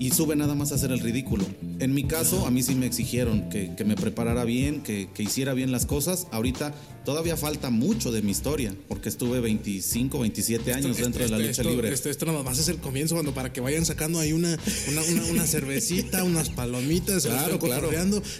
[0.00, 1.44] y suben nada más a hacer el ridículo.
[1.80, 5.22] En mi caso, a mí sí me exigieron que, que me preparara bien, que, que
[5.22, 6.26] hiciera bien las cosas.
[6.32, 11.30] Ahorita todavía falta mucho de mi historia, porque estuve 25, 27 años Esto- dentro de
[11.30, 11.92] la lucha esto- libre.
[11.92, 15.02] Esto, esto nada más es el comienzo, cuando para que vayan sacando ahí una, una,
[15.02, 17.90] una, una cervecita, unas palomitas, Claro, claro.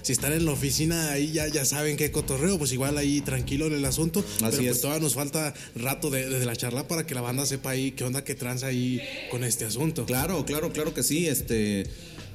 [0.02, 3.66] Si están en la oficina ahí ya, ya saben qué cotorreo, pues igual ahí tranquilo
[3.68, 4.24] en el asunto.
[4.40, 4.80] pero pues es.
[4.80, 8.02] todavía nos falta rato de, de la charla para que la banda sepa ahí qué
[8.04, 10.04] onda que tranza ahí con este asunto.
[10.06, 11.28] Claro, claro, claro que sí.
[11.28, 11.86] Este,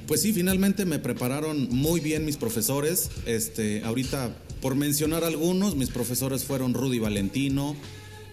[0.08, 3.10] pues sí, finalmente me prepararon muy bien mis profesores.
[3.26, 7.76] Este, ahorita, por mencionar algunos, mis profesores fueron Rudy Valentino,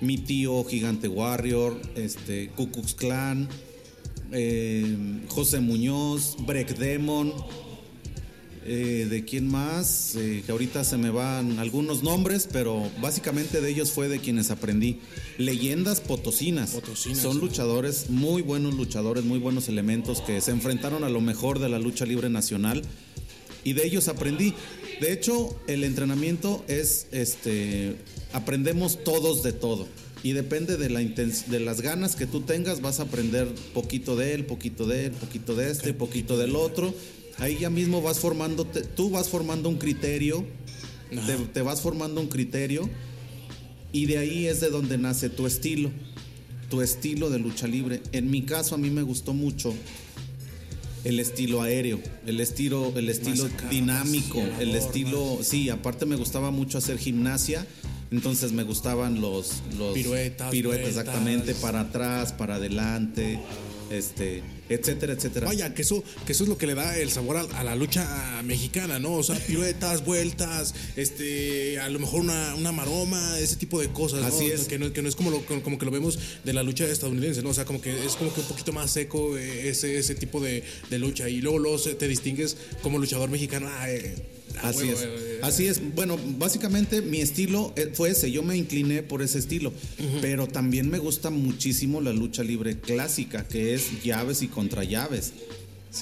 [0.00, 3.48] mi tío Gigante Warrior, este, Ku Klux Klan,
[4.32, 4.96] eh,
[5.28, 7.32] José Muñoz, Break Demon.
[8.66, 10.14] Eh, ¿De quién más?
[10.16, 14.50] Eh, que ahorita se me van algunos nombres, pero básicamente de ellos fue de quienes
[14.50, 14.98] aprendí.
[15.38, 16.72] Leyendas potosinas.
[16.72, 17.18] Potosinas.
[17.18, 21.70] Son luchadores, muy buenos luchadores, muy buenos elementos que se enfrentaron a lo mejor de
[21.70, 22.82] la lucha libre nacional
[23.64, 24.54] y de ellos aprendí.
[25.00, 27.96] De hecho, el entrenamiento es, este,
[28.34, 29.88] aprendemos todos de todo
[30.22, 34.34] y depende de, la de las ganas que tú tengas, vas a aprender poquito de
[34.34, 36.94] él, poquito de él, poquito de este, poquito del otro.
[37.40, 40.44] Ahí ya mismo vas formando, tú vas formando un criterio,
[41.08, 42.88] te, te vas formando un criterio
[43.92, 45.90] y de ahí es de donde nace tu estilo,
[46.68, 48.02] tu estilo de lucha libre.
[48.12, 49.74] En mi caso a mí me gustó mucho
[51.04, 56.78] el estilo aéreo, el estilo, el estilo dinámico, el estilo, sí, aparte me gustaba mucho
[56.78, 57.66] hacer gimnasia,
[58.10, 61.00] entonces me gustaban los, los Piruetas, piruetas vueltas.
[61.00, 63.40] exactamente, para atrás, para adelante,
[63.90, 65.46] este, etcétera, etcétera.
[65.48, 67.74] Vaya, que eso, que eso es lo que le da el sabor a, a la
[67.74, 69.12] lucha mexicana, ¿no?
[69.12, 74.20] O sea, piruetas, vueltas, este, a lo mejor una, una maroma, ese tipo de cosas,
[74.20, 74.26] ¿no?
[74.28, 74.68] Así es.
[74.68, 77.42] Que no, que no es como, lo, como que lo vemos de la lucha estadounidense,
[77.42, 77.50] ¿no?
[77.50, 80.40] O sea, como que es como que un poquito más seco eh, ese, ese tipo
[80.40, 81.28] de, de lucha.
[81.28, 83.68] Y luego, luego te distingues como luchador mexicano.
[83.68, 84.14] ah, eh,
[84.62, 85.00] Así es.
[85.02, 85.80] eh, Así es.
[85.94, 88.30] Bueno, básicamente mi estilo eh, fue ese.
[88.30, 89.72] Yo me incliné por ese estilo.
[90.20, 95.32] Pero también me gusta muchísimo la lucha libre clásica, que es llaves y contra llaves.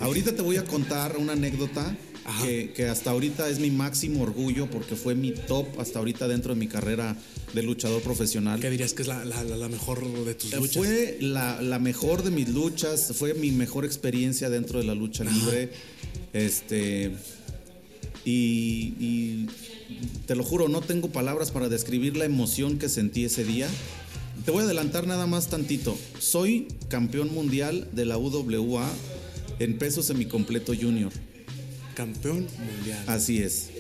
[0.01, 1.97] Ahorita te voy a contar una anécdota
[2.43, 6.53] que, que hasta ahorita es mi máximo orgullo porque fue mi top hasta ahorita dentro
[6.53, 7.17] de mi carrera
[7.55, 8.61] de luchador profesional.
[8.61, 10.77] ¿Qué dirías que es la, la- la- mejor de tus luchas?
[10.77, 15.25] Fue la, la mejor de mis luchas, fue mi mejor experiencia dentro de la lucha
[15.25, 15.71] libre.
[16.35, 17.13] Este.
[18.31, 19.47] Y, y
[20.27, 23.69] te lo juro, no tengo palabras para describir la emoción que sentí ese día.
[24.45, 25.97] Te voy a adelantar nada más tantito.
[26.19, 28.87] Soy campeón mundial de la UWA
[29.59, 31.11] en peso semicompleto junior.
[31.95, 33.03] Campeón mundial.
[33.07, 33.71] Así es.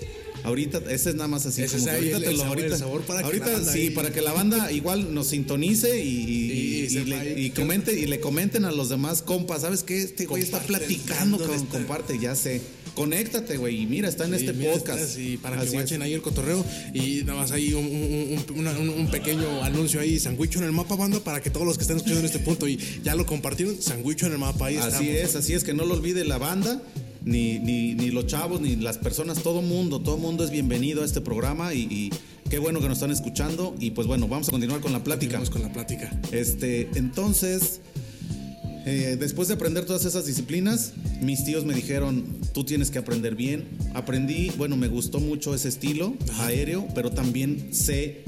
[0.44, 1.62] Ahorita, ese es nada más así.
[1.64, 3.78] Como que ahorita el- te lo- el ahorita- sabor para que ahorita la banda sí,
[3.80, 7.52] ahí- para que la banda igual nos sintonice y, y- Y y sepa le, que-
[7.52, 10.02] comente y le comenten a los demás compas, ¿sabes qué?
[10.02, 12.60] Este güey está platicando, cabrón, esta- comparte, ya sé.
[12.94, 15.18] Conéctate, güey, y mira, está en Sí, este mira, podcast.
[15.18, 15.74] Y para que Así es.
[15.74, 16.64] guachen ahí el cotorreo.
[16.94, 21.40] Y nada más ahí un, un- pequeño anuncio ahí, Sandwicho en el mapa, banda, para
[21.40, 24.32] que todos los que estén escuchando en este punto y ya lo compartieron, Sandwicho en
[24.32, 24.66] el mapa.
[24.66, 25.08] Ahí Así estamos.
[25.14, 26.82] es, así es, que no lo olvide la banda,
[27.28, 31.04] ni, ni, ni los chavos, ni las personas, todo mundo, todo mundo es bienvenido a
[31.04, 32.10] este programa y, y
[32.48, 33.74] qué bueno que nos están escuchando.
[33.78, 35.34] Y pues bueno, vamos a continuar con la plática.
[35.34, 36.10] Vamos con la plática.
[36.32, 37.80] Este, entonces,
[38.86, 43.34] eh, después de aprender todas esas disciplinas, mis tíos me dijeron, tú tienes que aprender
[43.34, 43.68] bien.
[43.92, 48.24] Aprendí, bueno, me gustó mucho ese estilo aéreo, pero también sé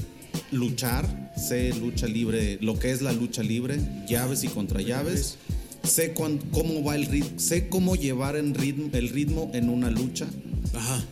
[0.51, 5.39] luchar, sé lucha libre, lo que es la lucha libre, llaves y contra llaves.
[5.83, 9.89] Sé cuán- cómo va el ritmo, sé cómo llevar en ritmo, el ritmo en una
[9.89, 10.27] lucha
[10.73, 11.03] Ajá.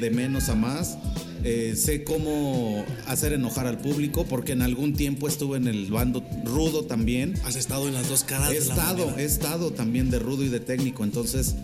[0.00, 0.98] de menos a más.
[1.44, 6.24] Eh, sé cómo hacer enojar al público porque en algún tiempo estuve en el bando
[6.44, 7.34] rudo también.
[7.44, 10.42] Has estado en las dos caras He de la estado, he estado también de rudo
[10.42, 11.04] y de técnico.
[11.04, 11.54] Entonces,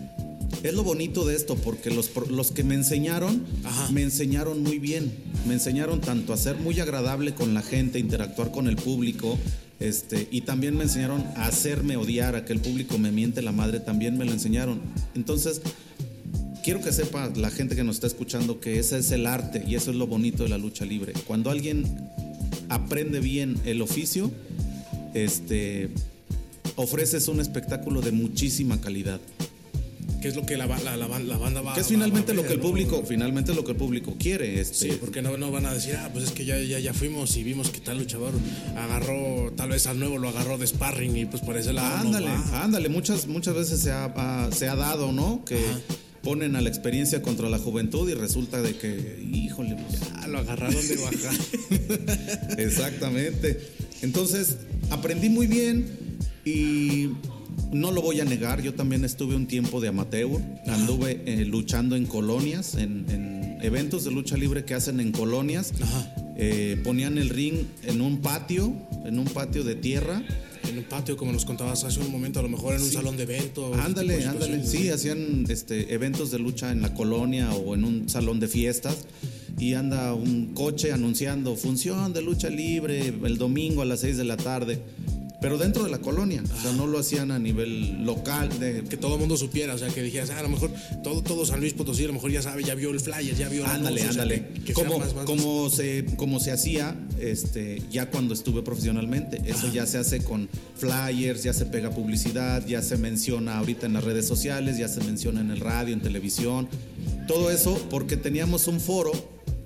[0.63, 3.91] es lo bonito de esto porque los, los que me enseñaron, Ajá.
[3.91, 5.11] me enseñaron muy bien.
[5.45, 9.37] Me enseñaron tanto a ser muy agradable con la gente, interactuar con el público.
[9.79, 13.51] Este, y también me enseñaron a hacerme odiar, a que el público me miente la
[13.51, 14.81] madre, también me lo enseñaron.
[15.15, 15.61] Entonces,
[16.63, 19.75] quiero que sepa la gente que nos está escuchando que ese es el arte y
[19.75, 21.13] eso es lo bonito de la lucha libre.
[21.27, 21.85] Cuando alguien
[22.69, 24.31] aprende bien el oficio,
[25.13, 25.89] este,
[26.75, 29.19] ofreces un espectáculo de muchísima calidad.
[30.21, 32.47] Que es lo que la, la, la, banda va Que es finalmente va, va lo
[32.47, 33.05] que el público, ¿no?
[33.05, 34.59] finalmente lo que el público quiere.
[34.61, 34.89] Este.
[34.91, 37.35] Sí, porque no, no van a decir, ah, pues es que ya, ya, ya fuimos
[37.35, 38.33] y vimos que tal luchador
[38.77, 42.07] agarró, tal vez al nuevo lo agarró de sparring y pues por ese lado.
[42.07, 45.43] Ándale, no ándale, muchas, muchas veces se ha, se ha dado, ¿no?
[45.45, 45.79] Que Ajá.
[46.21, 50.39] ponen a la experiencia contra la juventud y resulta de que, híjole, pues, ya lo
[50.39, 52.57] agarraron de bajar.
[52.57, 53.59] Exactamente.
[54.01, 54.57] Entonces,
[54.89, 55.85] aprendí muy bien
[56.45, 57.09] y
[57.73, 61.95] no lo voy a negar, yo también estuve un tiempo de amateur, anduve eh, luchando
[61.95, 65.73] en colonias, en, en, eventos de lucha libre que hacen en colonias,
[66.35, 68.73] eh, ponían el ring en un patio,
[69.05, 70.21] en un patio de tierra.
[70.69, 73.17] En un patio, como nos contabas hace un momento, a lo mejor en un salón
[73.17, 73.77] de eventos.
[73.79, 74.65] Ándale, ándale.
[74.65, 79.05] Sí, hacían este, eventos de lucha en la colonia o en un salón de fiestas
[79.59, 84.23] y anda un coche anunciando función de lucha libre el domingo a las 6 de
[84.23, 84.81] la tarde,
[85.43, 86.41] pero dentro de la colonia.
[86.57, 88.47] O sea, no lo hacían a nivel local.
[88.59, 90.71] De, que todo el mundo supiera, o sea, que dijeras, ah, a lo mejor
[91.03, 93.49] todo, todo San Luis Potosí, a lo mejor ya sabe, ya vio el flyer, ya
[93.49, 94.47] vio el Ándale, o sea, ándale.
[94.55, 98.61] que- que como, sea más- más- como, se, como se hacía este, ya cuando estuve
[98.63, 99.41] profesionalmente.
[99.45, 103.93] Eso ya se hace con flyers, ya se pega publicidad, ya se menciona ahorita en
[103.93, 106.69] las redes sociales, ya se menciona en el radio, en televisión.
[107.27, 109.11] Todo eso porque teníamos un foro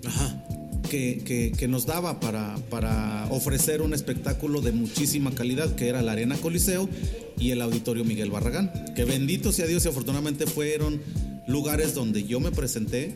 [0.05, 0.43] Ajá.
[0.87, 6.35] Que, nos daba para, para ofrecer un espectáculo de muchísima calidad, que era la Arena
[6.37, 6.89] Coliseo
[7.39, 8.71] y el Auditorio Miguel Barragán.
[8.95, 11.01] Que bendito sea Dios y afortunadamente fueron
[11.47, 13.15] lugares donde yo me presenté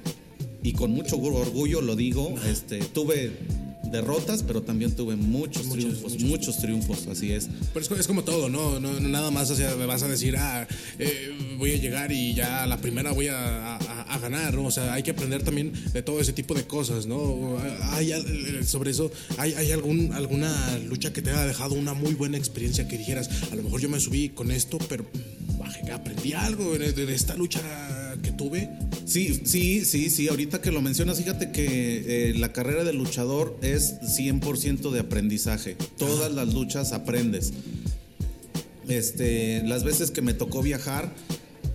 [0.64, 3.32] y con mucho orgullo lo digo, este, tuve
[3.92, 6.28] derrotas, pero también tuve muchos, Muchos, triunfos, muchos.
[6.30, 7.50] muchos triunfos, así es.
[7.74, 8.80] Pero es, es como todo, ¿no?
[8.80, 10.68] No, no nada más o sea, me vas a decir, ah,
[11.00, 14.66] eh, voy a llegar y ya a la primera voy a, a- a ganar, ¿no?
[14.66, 17.58] O sea, hay que aprender también de todo ese tipo de cosas, ¿no?
[17.92, 21.94] Hay, al- eh, sobre eso, ¿hay, hay algún, alguna lucha que te haya dejado una
[21.94, 25.06] muy buena experiencia que dijeras, a lo mejor yo me subí con esto, pero
[25.60, 27.62] bajé, aprendí algo de esta lucha
[28.22, 28.70] que tuve?
[29.06, 30.28] Sí, sí, sí, sí.
[30.30, 35.76] Ahorita que lo mencionas, fíjate que eh, la carrera de luchador es 100% de aprendizaje.
[35.98, 37.52] Todas las luchas aprendes.
[38.88, 41.14] Este, las veces que me tocó viajar,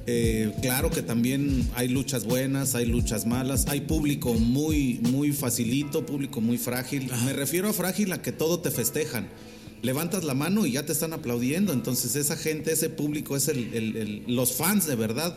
[0.07, 6.05] eh, claro que también hay luchas buenas, hay luchas malas, hay público muy, muy facilito,
[6.05, 7.11] público muy frágil.
[7.25, 9.29] Me refiero a frágil a que todo te festejan.
[9.83, 11.73] Levantas la mano y ya te están aplaudiendo.
[11.73, 15.37] Entonces esa gente, ese público es el- el- el- los fans de verdad.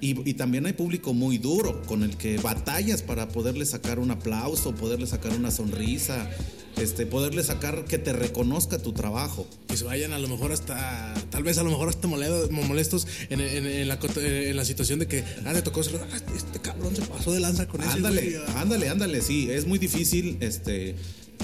[0.00, 4.10] Y, y también hay público muy duro con el que batallas para poderle sacar un
[4.12, 6.30] aplauso, poderle sacar una sonrisa,
[6.76, 9.46] este, poderle sacar que te reconozca tu trabajo.
[9.66, 13.40] Que se vayan a lo mejor hasta, tal vez a lo mejor hasta molestos en,
[13.40, 16.94] en- en la, cot- en la situación de que, ah, le tocó, ah, este cabrón
[16.94, 18.60] se pasó de lanza con Ándale, ah.
[18.60, 20.94] ándale, ándale, sí, es muy difícil este,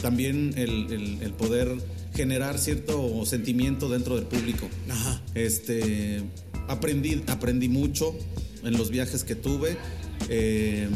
[0.00, 1.74] también el, el- el poder
[2.14, 4.68] generar cierto sentimiento dentro del público.
[4.88, 5.20] Ajá.
[5.34, 6.22] Este,
[6.68, 8.14] aprendí, aprendí mucho
[8.62, 9.76] en los viajes que tuve.
[10.28, 10.88] Eh,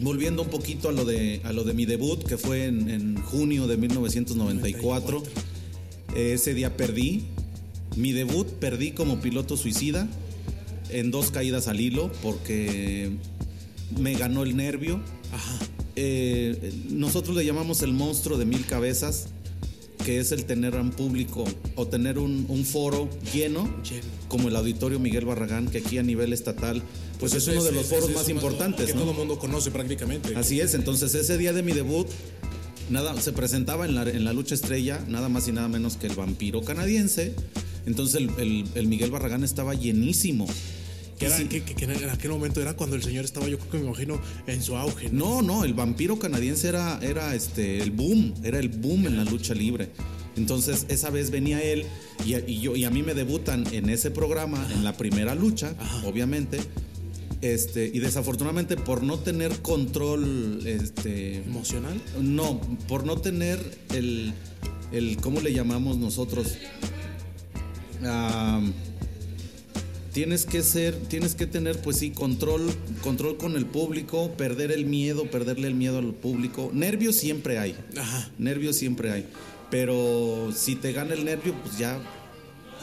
[0.00, 3.16] volviendo un poquito a lo de, a lo de mi debut, que fue en, en
[3.22, 5.22] junio de 1994.
[6.14, 7.24] eh, ese día perdí.
[7.96, 10.08] Mi debut perdí como piloto suicida
[10.90, 13.10] en dos caídas al hilo porque
[13.98, 15.00] me ganó el nervio.
[15.32, 15.58] Ajá.
[15.96, 19.28] Eh, nosotros le llamamos el monstruo de mil cabezas,
[20.08, 21.44] que es el tener a un público
[21.76, 24.06] o tener un, un foro lleno, Lleno.
[24.28, 26.82] como el Auditorio Miguel Barragán, que aquí a nivel estatal,
[27.20, 28.86] pues es uno de los foros es más importantes.
[28.86, 29.00] Que ¿no?
[29.02, 30.34] todo el mundo conoce prácticamente.
[30.34, 32.06] Así es, entonces ese día de mi debut,
[32.88, 36.06] nada, se presentaba en la, en la lucha estrella, nada más y nada menos que
[36.06, 37.34] el vampiro canadiense.
[37.84, 40.46] Entonces el, el- el Miguel Barragán estaba llenísimo.
[41.18, 41.46] Que, era, Sí.
[41.46, 43.86] que, que- que en aquel momento era cuando el señor estaba, yo creo que me
[43.86, 45.10] imagino, en su auge.
[45.10, 45.42] ¿no?
[45.42, 49.24] No, no, el vampiro canadiense era, era este, el boom, era el boom en la
[49.24, 49.90] lucha libre.
[50.36, 51.84] Entonces, esa vez venía él
[52.24, 56.06] y, yo, y a mí me debutan en ese programa, en la primera lucha, Ajá.
[56.06, 56.58] obviamente.
[57.40, 62.00] Este, y desafortunadamente por no tener control, este, ¿Emocional?
[62.20, 63.58] no, por no tener
[63.94, 64.32] el,
[64.92, 66.56] el ¿cómo le llamamos nosotros?
[68.04, 68.60] Ah,
[70.18, 74.84] tienes que ser, tienes que tener, pues sí, control, control con el público, perder el
[74.84, 76.72] miedo, perderle el miedo al público.
[76.74, 78.28] Nervios siempre hay, Ajá.
[78.36, 79.26] nervios siempre hay,
[79.70, 82.00] pero si te gana el nervio, pues ya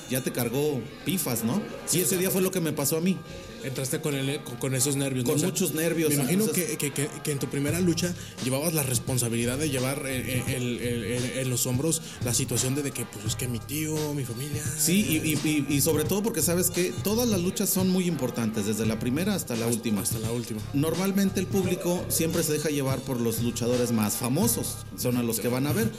[0.09, 1.61] ya te cargó pifas, ¿no?
[1.85, 3.17] Sí, ese día fue lo que me pasó a mí.
[3.63, 5.25] Entraste con, el, con, con esos nervios.
[5.25, 5.31] ¿no?
[5.31, 6.09] Con O sea, muchos nervios.
[6.09, 8.13] Me imagino entonces- que, que- que- en tu primera lucha
[8.43, 12.75] llevabas la responsabilidad de llevar eh, eh, el- el- el- en los hombros la situación
[12.75, 14.61] de, de que, pues es que mi tío, mi familia.
[14.77, 18.05] Sí, y, y- y- y sobre todo porque sabes que todas las luchas son muy
[18.05, 20.01] importantes, desde la primera hasta la última.
[20.01, 20.61] Hasta la última.
[20.73, 25.39] Normalmente el público siempre se deja llevar por los luchadores más famosos, son a los
[25.39, 25.89] que van a ver.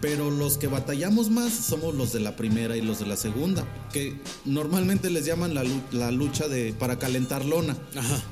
[0.00, 3.64] Pero los que batallamos más somos los de la primera y los de la segunda,
[3.92, 7.76] que normalmente les llaman la, la lucha de para calentar lona.
[7.96, 8.22] Ajá.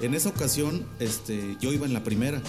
[0.00, 2.42] En esa ocasión, este, yo iba en la primera.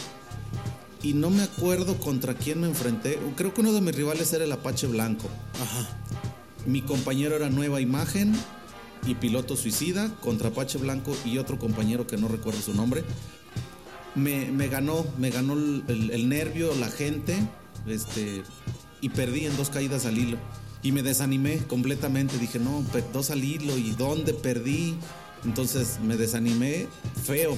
[1.03, 3.19] Y no me acuerdo contra quién me enfrenté.
[3.35, 5.27] Creo que uno de mis rivales era el Apache Blanco.
[5.61, 5.87] Ajá.
[6.65, 8.33] Mi compañero era Nueva Imagen
[9.05, 13.03] y Piloto Suicida contra Apache Blanco y otro compañero que no recuerdo su nombre.
[14.15, 17.35] Me, me ganó, me ganó el, el- el nervio, la gente,
[17.87, 18.43] este,
[19.01, 20.37] y perdí en dos caídas al hilo.
[20.81, 22.37] Y me desanimé completamente.
[22.37, 24.95] Dije, no, dos al hilo, ¿y dónde perdí?
[25.45, 26.87] Entonces me desanimé
[27.25, 27.57] feo.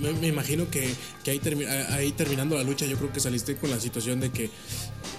[0.00, 0.90] Me, me imagino que,
[1.22, 4.30] que ahí, termi- ahí terminando la lucha, yo creo que saliste con la situación de
[4.30, 4.48] que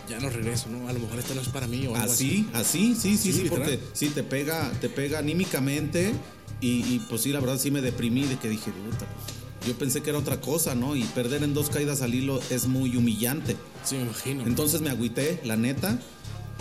[0.10, 0.90] ya no regreso, ¿no?
[0.90, 3.40] A lo mejor esto no es para mí o algo Así, así, sí, sí, Sí,
[3.44, 6.12] sí, porque sí te pega, te pega anímicamente
[6.60, 9.78] y, y, pues sí, la verdad sí me deprimí de que dije, puta, pues, yo
[9.78, 10.96] pensé que era otra cosa, ¿no?
[10.96, 13.56] Y perder en dos caídas al hilo es muy humillante.
[13.84, 14.46] Sí, me imagino.
[14.46, 16.00] Entonces me agüité, la neta,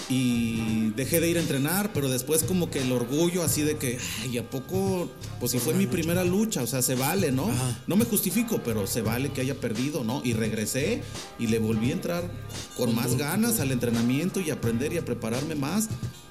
[0.09, 3.99] y dejé de ir a entrenar, pero después como que el orgullo así de que,
[4.23, 5.11] ay, ¿a poco?
[5.39, 7.49] Pues si fue mi primera lucha, o sea, se vale, ¿no?
[7.49, 7.79] Ajá.
[7.87, 10.23] No me justifico, pero se vale que haya perdido, ¿no?
[10.25, 11.03] Y regresé
[11.39, 12.31] y le volví a entrar
[12.77, 15.89] con más ganas al entrenamiento y aprender y a prepararme más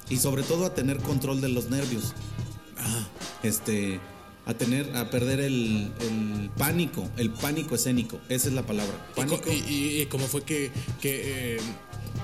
[0.10, 2.14] y sobre todo a tener control de los nervios.
[3.44, 4.00] Este,
[4.46, 8.94] a tener, a perder el, el pánico, el pánico escénico, esa es la palabra.
[9.12, 9.52] ¿Y, co- Pánico.
[9.52, 11.60] y- y- y cómo fue que, que, eh,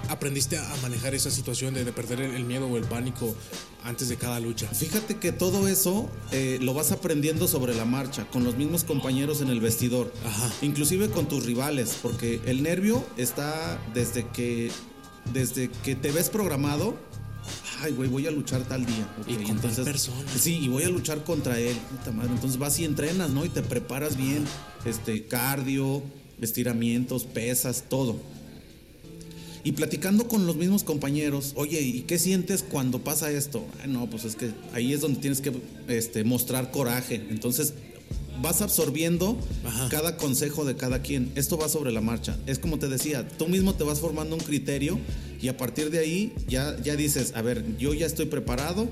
[0.10, 3.36] aprendiste a manejar esa situación de, de perder el, el miedo o el pánico
[3.84, 4.68] antes de cada lucha?
[4.68, 9.42] Fíjate que todo eso eh, lo vas aprendiendo sobre la marcha, con los mismos compañeros
[9.42, 10.50] en el vestidor, Ajá.
[10.62, 14.72] inclusive con tus rivales, porque el nervio está desde que,
[15.34, 16.98] desde que te ves programado.
[17.80, 19.08] Ay, güey, voy a luchar tal día.
[19.28, 20.18] Y Ok, con tal persona.
[20.40, 21.76] Sí, y voy a luchar contra él.
[21.92, 22.32] Puta madre.
[22.34, 23.46] Entonces vas y entrenas, ¿no?
[23.46, 24.46] Y te preparas bien.
[24.86, 26.02] Este, cardio,
[26.42, 28.16] estiramientos, pesas, todo.
[29.63, 33.66] Y platicando con los mismos compañeros, oye, ¿y qué sientes cuando pasa esto?
[33.84, 35.52] "Ay, no, pues es que ahí es donde tienes que
[35.90, 37.16] este, mostrar coraje.
[37.30, 37.74] Entonces
[38.42, 39.90] vas absorbiendo Ajá.
[39.90, 41.32] cada consejo de cada quien.
[41.36, 42.38] Esto va sobre la marcha.
[42.46, 45.00] Es como te decía, tú mismo te vas formando un criterio
[45.41, 48.88] y a partir de ahí ya, ya dices, a ver, yo ya estoy preparado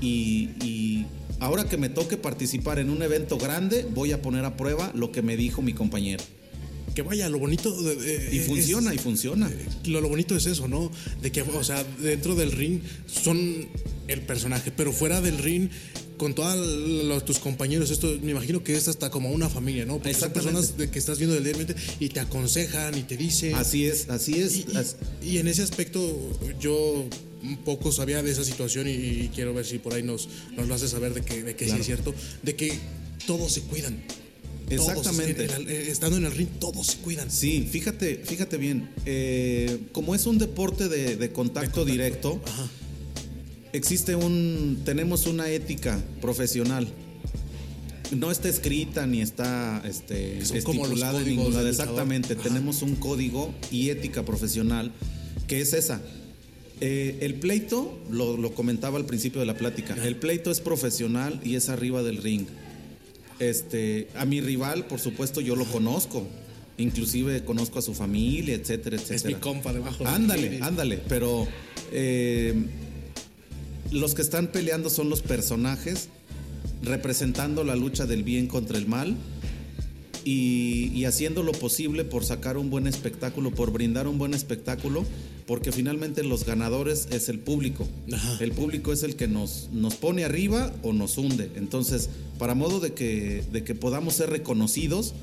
[0.00, 1.06] y, y
[1.40, 5.12] ahora que me toque participar en un evento grande, voy a poner a prueba lo
[5.12, 6.22] que me dijo mi compañero.
[6.94, 7.72] Que vaya, lo bonito
[8.32, 9.48] Y es- funciona, y funciona.
[9.86, 10.90] lo, lo bonito es eso, ¿no?
[11.22, 13.68] De que, o sea, dentro del ring son
[14.08, 15.68] el personaje, pero fuera del ring,
[16.20, 19.94] con todos tus compañeros, esto me imagino que es hasta como una familia, ¿no?
[19.96, 23.54] Porque son personas de que estás viendo diariamente y te aconsejan y te dicen.
[23.54, 24.54] Así es, así es.
[24.58, 25.98] Y, y- as- y en ese aspecto
[26.60, 27.06] yo
[27.42, 30.68] un poco sabía de esa situación y, y quiero ver si por ahí nos, nos
[30.68, 31.80] lo hace saber de que, de que sí Claro.
[31.80, 32.78] es cierto, de que
[33.26, 34.02] todos se cuidan.
[34.68, 35.44] Todos, Exactamente.
[35.46, 37.30] en el- eh, estando en el ring, todos se cuidan.
[37.30, 38.90] Sí, fíjate, fíjate bien.
[39.06, 42.68] eh, como es un deporte de, de contacto, directo, Ajá.
[43.72, 46.88] Existe un, tenemos una ética profesional.
[48.16, 51.68] No está escrita ni está este, como estipulada en ningún lado.
[51.68, 52.42] Exactamente, Ajá.
[52.42, 54.92] tenemos un código y ética profesional
[55.46, 56.00] que es esa.
[56.80, 61.40] Eh, el pleito, lo, lo comentaba al principio de la plática, el pleito es profesional
[61.44, 62.46] y es arriba del ring.
[63.38, 66.26] Este, a mi rival, por supuesto, yo lo conozco.
[66.78, 69.16] Inclusive conozco a su familia, etcétera, etcétera.
[69.16, 70.06] Es mi compa debajo.
[70.06, 71.46] Ándale, ándale, pero
[71.92, 72.54] eh,
[73.90, 76.08] los que están peleando son los personajes
[76.82, 79.16] representando la lucha del bien contra el mal
[80.24, 85.04] y, y haciendo lo posible por sacar un buen espectáculo, por brindar un buen espectáculo,
[85.46, 87.88] porque finalmente los ganadores es el público.
[88.12, 88.38] Ajá.
[88.40, 91.50] El público es el que nos, nos pone arriba o nos hunde.
[91.56, 95.14] Entonces, para modo de que, de que podamos ser reconocidos,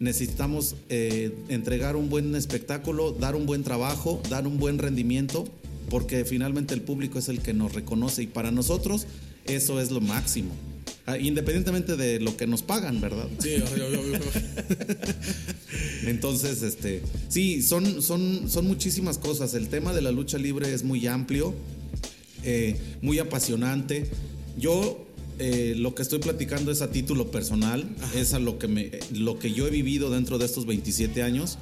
[0.00, 5.44] necesitamos eh, entregar un buen espectáculo, dar un buen trabajo, dar un buen rendimiento,
[5.92, 9.06] porque finalmente el público es el que nos reconoce y para nosotros
[9.44, 10.54] eso es lo máximo.
[11.04, 13.28] Ah, Independientemente de lo que nos pagan, ¿verdad?
[13.38, 14.20] Sí, obvio, obvio, obvio.
[16.06, 19.52] Entonces, este, sí, son, son, son muchísimas cosas.
[19.52, 21.52] El tema de la lucha libre es muy amplio,
[22.42, 24.06] eh, muy apasionante.
[24.56, 25.06] Yo
[25.38, 29.38] eh, lo que estoy platicando es a título personal, es a lo que, me, lo
[29.38, 31.58] que yo he vivido dentro de estos 27 años.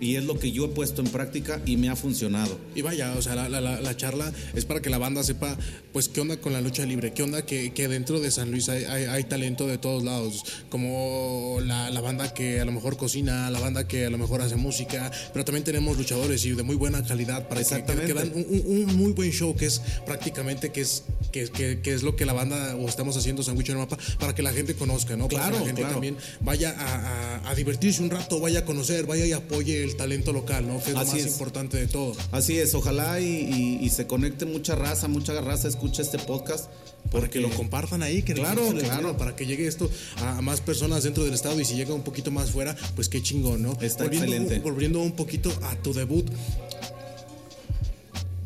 [0.00, 2.58] Y es lo que yo he puesto en práctica y me ha funcionado.
[2.74, 5.56] Y vaya, o sea, la, la- la- la charla es para que la banda sepa,
[5.92, 8.68] pues, qué onda con la lucha libre, qué onda que, que dentro de San Luis
[8.68, 12.96] hay, hay- hay talento de todos lados, como la, la banda que a lo mejor
[12.96, 16.62] cocina, la banda que a lo mejor hace música, pero también tenemos luchadores y de
[16.62, 18.06] muy buena calidad para que, que, Exactamente.
[18.06, 18.46] que dan un,
[18.88, 22.24] un- muy buen show, que es prácticamente que es, que, que- que es lo que
[22.24, 25.28] la banda o estamos haciendo Sandwich en el Mapa, para que la gente conozca, ¿no?
[25.28, 25.94] Para Claro, que la gente claro.
[25.94, 29.96] también vaya a, a- a divertirse un rato, vaya a conocer, vaya y apoye el
[29.96, 30.78] talento local, ¿no?
[30.82, 31.26] Que es lo más es.
[31.26, 32.14] importante de todo.
[32.32, 36.66] Así es, ojalá y, y- y se conecte mucha raza, mucha raza escuche este podcast.
[37.12, 39.16] Para que lo compartan ahí, que Claro, les claro.
[39.16, 42.30] para que llegue esto a, más personas dentro del estado y si llega un poquito
[42.30, 43.72] más fuera, pues qué chingón, ¿no?
[43.80, 44.58] Está volviendo, excelente.
[44.58, 46.26] Volviendo un poquito a tu debut,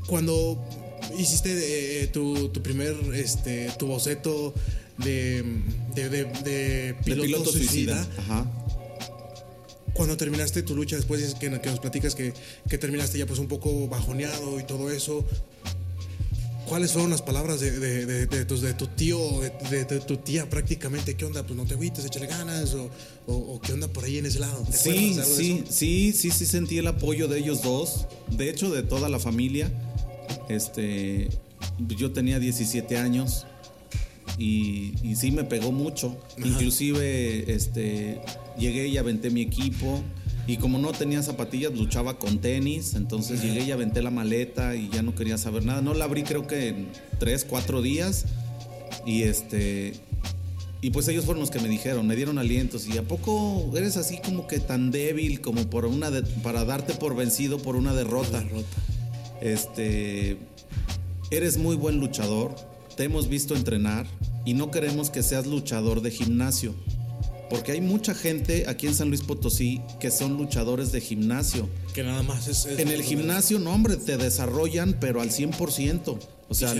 [0.06, 0.62] cuando
[1.18, 4.54] hiciste eh, tu, tu primer, este, tu boceto
[4.98, 5.42] de,
[5.94, 8.22] de, de- de de piloto, piloto suicida, suicida.
[8.22, 8.50] Ajá.
[9.94, 12.32] Cuando terminaste tu lucha, después dices que, que nos platicas que,
[12.68, 15.24] que terminaste ya pues un poco bajoneado y todo eso.
[16.66, 19.18] ¿Cuáles fueron las palabras de, de, de- de de tu tío,
[19.70, 21.16] de, tu tía prácticamente?
[21.16, 21.42] ¿Qué onda?
[21.44, 22.72] Pues no te agüites, échale ganas.
[22.74, 22.88] O,
[23.26, 24.64] o- o qué onda por ahí en ese lado.
[24.64, 28.82] ¿Te Sí, sí, sí, sí, sí sentí el apoyo de ellos dos, de hecho de
[28.84, 29.70] toda la familia.
[30.48, 31.28] Este,
[31.98, 33.44] yo tenía 17 años
[34.38, 36.16] y, y sí me pegó mucho.
[36.38, 38.20] Inclusive, este,
[38.58, 40.02] llegué y aventé mi equipo
[40.46, 44.88] y como no tenía zapatillas luchaba con tenis, entonces llegué y aventé la maleta y
[44.90, 45.82] ya no quería saber nada.
[45.82, 46.88] No la abrí creo que en
[47.18, 48.24] 3, 4 días
[49.06, 49.94] y este
[50.80, 52.88] y pues ellos fueron los que me dijeron, me dieron alientos.
[52.88, 56.92] ¿Y a poco eres así como que tan débil como por una de- para darte
[56.94, 58.40] por vencido por una derrota?
[58.40, 58.66] Derrota.
[59.40, 60.38] Este,
[61.30, 62.54] eres muy buen luchador,
[62.96, 64.06] te hemos visto entrenar
[64.44, 66.74] y no queremos que seas luchador de gimnasio.
[67.52, 71.68] Porque hay mucha gente aquí en San Luis Potosí que son luchadores de gimnasio.
[71.92, 72.64] Que nada más es.
[72.64, 76.18] es- En el gimnasio, no, hombre, te desarrollan, pero al 100%.
[76.48, 76.76] O sea, se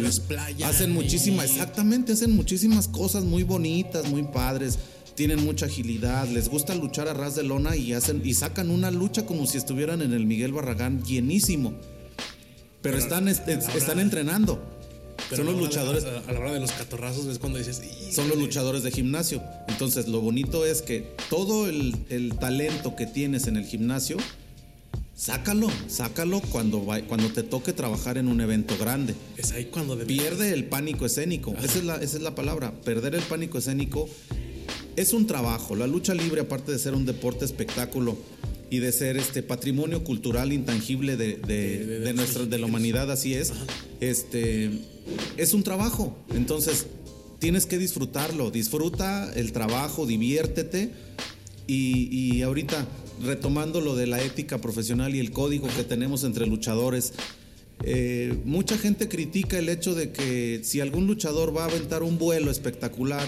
[0.64, 4.78] hacen muchísimas, exactamente, hacen muchísimas cosas muy bonitas, muy padres.
[5.14, 8.90] Tienen mucha agilidad, les gusta luchar a ras de lona y hacen y sacan una
[8.90, 11.74] lucha como si estuvieran en el Miguel Barragán llenísimo.
[12.80, 14.62] Pero, están, est- están entrenando.
[15.30, 17.80] Pero son los luchadores A, a la hora de los catorrazos es cuando dices.
[18.14, 19.42] Son los luchadores de gimnasio.
[19.68, 24.16] Entonces, lo bonito es que todo el, el talento que tienes en el gimnasio,
[25.16, 29.14] sácalo, sácalo cuando, va- cuando te toque trabajar en un evento grande.
[29.36, 29.96] Es ahí cuando.
[29.96, 31.54] de- Pierde el pánico escénico.
[31.62, 32.72] Esa es, la, esa es la palabra.
[32.84, 34.08] Perder el pánico escénico
[34.96, 35.76] es un trabajo.
[35.76, 38.16] La lucha libre, aparte de ser un deporte espectáculo
[38.72, 43.10] y de ser este patrimonio cultural intangible de, de, de- de nuestra, de la humanidad,
[43.10, 43.52] así es,
[44.00, 44.70] este,
[45.36, 46.16] es un trabajo.
[46.34, 46.86] Entonces,
[47.38, 48.50] tienes que disfrutarlo.
[48.50, 50.90] Disfruta el trabajo, diviértete.
[51.66, 52.86] Y, y ahorita,
[53.22, 57.12] retomando lo de la ética profesional y el código que tenemos entre luchadores,
[57.84, 62.16] eh, mucha gente critica el hecho de que si algún luchador va a aventar un
[62.16, 63.22] vuelo espectacular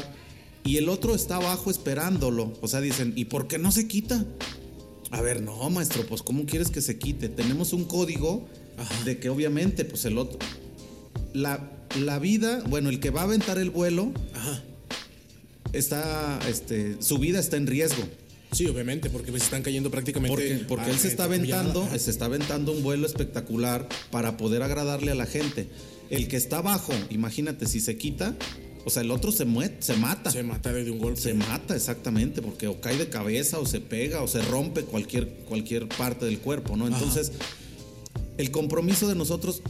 [0.65, 4.25] y el otro está abajo esperándolo, o sea, dicen, ¿y por qué no se quita?
[5.15, 7.29] A ver, no, maestro, pues ¿cómo quieres que se quite?
[7.29, 8.49] Tenemos un código
[9.05, 10.41] de que obviamente, pues el otro...
[11.33, 14.63] La, la vida, bueno, el que va a aventar el vuelo, Ajá.
[15.73, 18.03] está, este, su vida está en riesgo.
[18.51, 20.35] Sí, obviamente, porque pues están cayendo prácticamente.
[20.35, 25.13] Porque, porque él se está aventando, se está aventando un vuelo espectacular para poder agradarle
[25.13, 25.69] a la gente.
[26.11, 28.35] El que está abajo, imagínate, si se quita,
[28.85, 30.31] o sea, el otro se, mue- se mata.
[30.31, 31.21] Se mata de un golpe.
[31.21, 35.29] Se mata exactamente, porque o cae de cabeza, o se pega, o se rompe cualquier,
[35.49, 36.87] cualquier parte del cuerpo, ¿no?
[36.87, 37.33] Entonces,
[38.39, 39.63] el compromiso de nosotros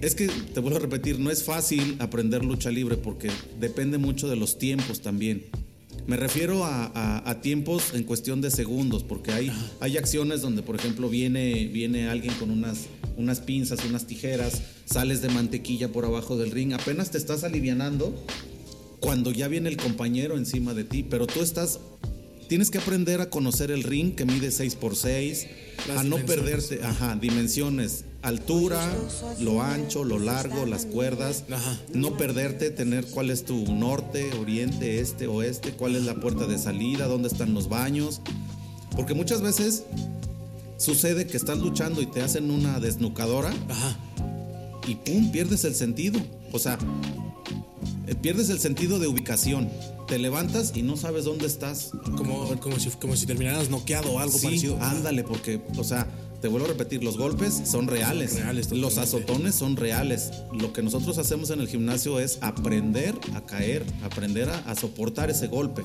[0.00, 4.28] es que, te vuelvo a repetir, no es fácil aprender lucha libre porque depende mucho
[4.28, 5.44] de los tiempos también.
[6.06, 10.62] Me refiero a, a- a tiempos en cuestión de segundos, porque hay, hay acciones donde,
[10.62, 16.04] por ejemplo, viene, viene alguien con unas, unas pinzas, unas tijeras, sales de mantequilla por
[16.04, 18.12] abajo del ring, apenas te estás alivianando
[19.02, 21.80] cuando ya viene el compañero encima de ti, pero tú estás,
[22.48, 25.46] tienes que aprender a conocer el ring que mide 6 por 6
[25.88, 28.80] Las a no perderte, ajá, dimensiones, altura,
[29.40, 31.80] lo ancho, lo largo, las cuerdas, Ajá.
[31.92, 36.56] no perderte, tener cuál es tu norte, oriente, este, oeste, cuál es la puerta de
[36.56, 38.20] salida, dónde están los baños,
[38.94, 39.82] porque muchas veces
[40.78, 43.98] sucede que estás luchando y te hacen una desnucadora Ajá.
[44.86, 46.20] y pum, pierdes el sentido.
[46.52, 46.78] O sea,
[48.20, 49.68] pierdes el sentido de ubicación.
[50.08, 51.92] Te levantas y no sabes dónde estás.
[52.16, 54.78] Como, como, si, como si terminaras noqueado o algo Sí, parecido.
[54.82, 56.06] ándale, porque, o sea,
[56.40, 58.32] te vuelvo a repetir, los golpes son reales.
[58.32, 60.30] Son reales, los azotones son reales.
[60.52, 65.30] Lo que nosotros hacemos en el gimnasio es aprender a caer, aprender a, a soportar
[65.30, 65.82] ese golpe.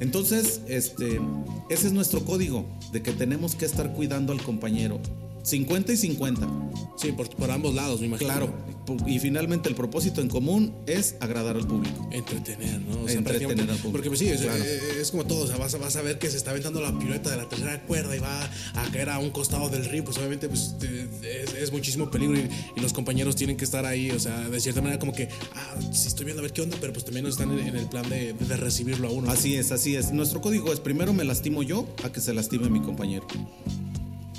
[0.00, 1.20] Entonces, este,
[1.68, 4.98] ese es nuestro código, de que tenemos que estar cuidando al compañero.
[5.42, 6.48] 50 y 50.
[6.96, 8.28] Sí, por, por ambos lados, me imagino.
[8.30, 8.70] Claro.
[9.06, 12.08] Y finalmente el propósito en común es agradar al público.
[12.10, 13.02] Entretener, ¿no?
[13.02, 13.92] O sea, Entretener al público.
[13.92, 14.62] Porque pues sí, es, Claro.
[14.64, 16.80] es- es como todo, o sea, vas a, vas a ver que se está aventando
[16.80, 18.42] la pirueta de la tercera cuerda y va
[18.74, 20.74] a caer a un costado del río, pues obviamente pues,
[21.22, 24.58] es, es muchísimo peligro y, y los compañeros tienen que estar ahí, o sea, de
[24.60, 27.26] cierta manera como que, ah, sí estoy viendo a ver qué onda, pero pues también
[27.26, 29.30] están en, en el plan de, de recibirlo a uno.
[29.30, 30.10] Así es, así es.
[30.10, 33.26] Nuestro código es primero me lastimo yo a que se lastime mi compañero.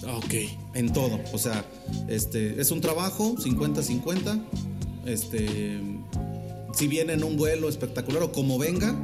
[0.07, 0.33] Ah, ok.
[0.73, 1.19] En todo.
[1.33, 1.63] O sea,
[2.07, 4.41] este es un trabajo 50-50.
[5.05, 5.79] Este
[6.73, 8.95] si viene en un vuelo espectacular o como venga,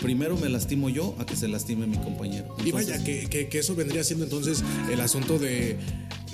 [0.00, 2.54] primero me lastimo yo a que se lastime mi compañero.
[2.64, 5.76] Y vaya, que, que- que eso vendría siendo entonces el asunto de,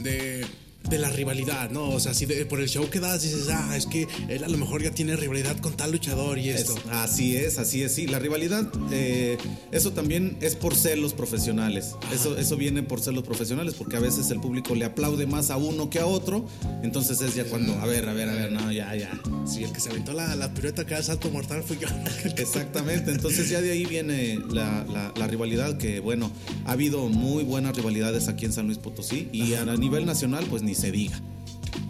[0.03, 0.45] de,
[0.89, 1.89] de la rivalidad, ¿no?
[1.91, 4.49] O sea, si de- por el show que das dices, ah, es que él a
[4.49, 6.75] lo mejor ya tiene rivalidad con tal luchador y esto.
[6.77, 8.07] Es- así es, así es, sí.
[8.07, 9.39] La rivalidad, eh,
[9.71, 11.93] eso también es por celos profesionales.
[12.13, 15.57] Eso, eso viene por celos profesionales, porque a veces el público le aplaude más a
[15.57, 16.47] uno que a otro.
[16.83, 19.11] Entonces es ya cuando, a ver, a ver, a ver, no, ya, ya.
[19.47, 21.89] Sí, el que se aventó la, la pirueta acá, salto mortal fui yo.
[22.37, 26.31] Exactamente, entonces ya de ahí viene la, la- la rivalidad, que bueno,
[26.65, 30.45] ha habido muy buenas rivalidades aquí en San Luis Potosí y a, a nivel nacional,
[30.51, 31.21] pues ni se diga.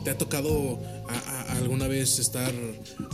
[0.04, 0.78] ¿Te ha tocado
[1.08, 1.12] a-
[1.52, 2.52] a- alguna vez estar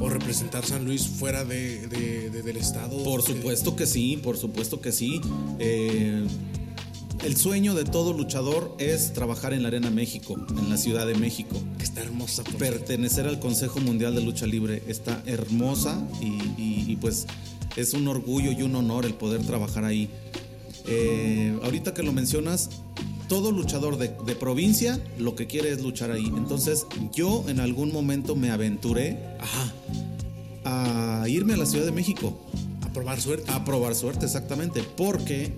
[0.00, 3.02] o representar San Luis fuera de, de- de- del estado?
[3.04, 5.20] Por supuesto que sí, por supuesto que sí.
[5.58, 6.24] Eh,
[7.24, 11.14] el sueño de todo luchador es trabajar en la Arena México, en la Ciudad de
[11.14, 11.56] México.
[11.78, 12.44] Que está hermosa.
[12.44, 16.26] por Pertenecer al Consejo Mundial de Lucha Libre está hermosa y,
[16.60, 17.26] y- y, pues
[17.76, 20.08] es un orgullo y un honor el poder trabajar ahí.
[20.86, 22.70] Eh, ahorita que lo mencionas,
[23.28, 26.26] todo luchador de, de provincia lo que quiere es luchar ahí.
[26.26, 29.72] Entonces yo en algún momento me aventuré Ajá.
[30.64, 32.38] a irme a la Ciudad de México.
[32.82, 33.50] A probar suerte.
[33.50, 34.82] A probar suerte, exactamente.
[34.96, 35.52] Porque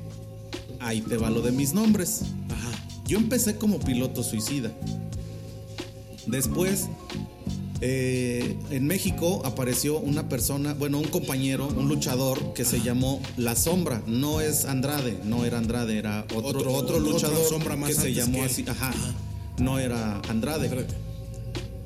[0.81, 2.23] ahí te va lo de mis nombres.
[2.51, 2.71] Ajá.
[3.07, 4.73] Yo empecé como piloto suicida.
[6.27, 6.89] Después,
[7.83, 13.57] eh, en México apareció una persona, bueno, un compañero, un luchador que se llamó La
[13.57, 14.03] Sombra.
[14.07, 17.97] No es Andrade, no era Andrade, era otro, Otro- otro, otra luchador sombra más que
[17.97, 18.65] se llamó que así.
[18.69, 18.93] Ajá.
[19.59, 20.67] No era Andrade.
[20.67, 20.95] Espérate.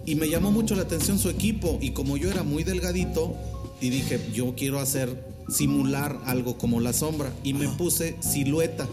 [0.07, 1.78] Y me llamó mucho la atención su equipo.
[1.80, 3.34] Y como yo era muy delgadito,
[3.80, 7.32] y dije, yo quiero hacer, simular algo como la sombra.
[7.42, 8.86] Y me puse silueta.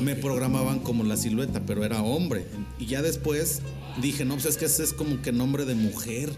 [0.00, 2.46] Me programaban como la silueta, pero era hombre.
[2.78, 3.60] Y ya después
[4.00, 6.30] dije, no, pues es que ese es como que nombre de mujer.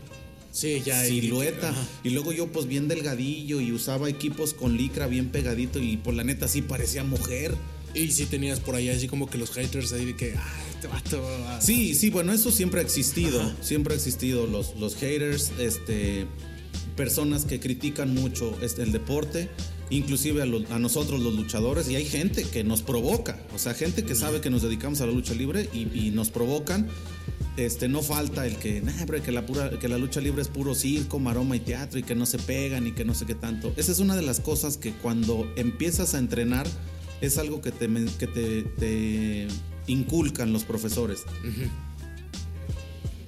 [0.52, 1.06] Sí, ya.
[1.06, 1.68] y- silueta.
[1.70, 1.86] Ajá.
[2.02, 6.14] Y luego yo pues bien delgadillo y usaba equipos con licra bien pegadito y por
[6.14, 7.54] la neta sí parecía mujer.
[7.94, 10.86] Y si tenías por ahí así como que los haters ahí de que, ah, este
[10.86, 11.22] vato.
[11.46, 11.58] ah".
[11.62, 13.52] Sí, sí, bueno, eso siempre ha existido.
[13.62, 14.46] Siempre ha existido.
[14.46, 16.26] Los, los haters, este,
[16.96, 19.48] personas que critican mucho este, el deporte,
[19.90, 23.38] inclusive a, lo- a nosotros los luchadores, y hay gente que nos provoca.
[23.54, 26.28] O sea, gente que sabe que nos dedicamos a la lucha libre y, y nos
[26.30, 26.88] provocan.
[27.56, 30.74] Este, no falta el que, nah, que la pura, que la lucha libre es puro
[30.74, 33.72] circo, maroma y teatro y que no se pegan y que no sé qué tanto.
[33.76, 36.66] Esa es una de las cosas que cuando empiezas a entrenar
[37.20, 37.88] es algo que te,
[38.18, 39.48] que te, te
[39.86, 41.24] inculcan los profesores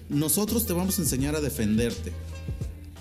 [0.08, 2.12] nosotros te vamos a enseñar a defenderte.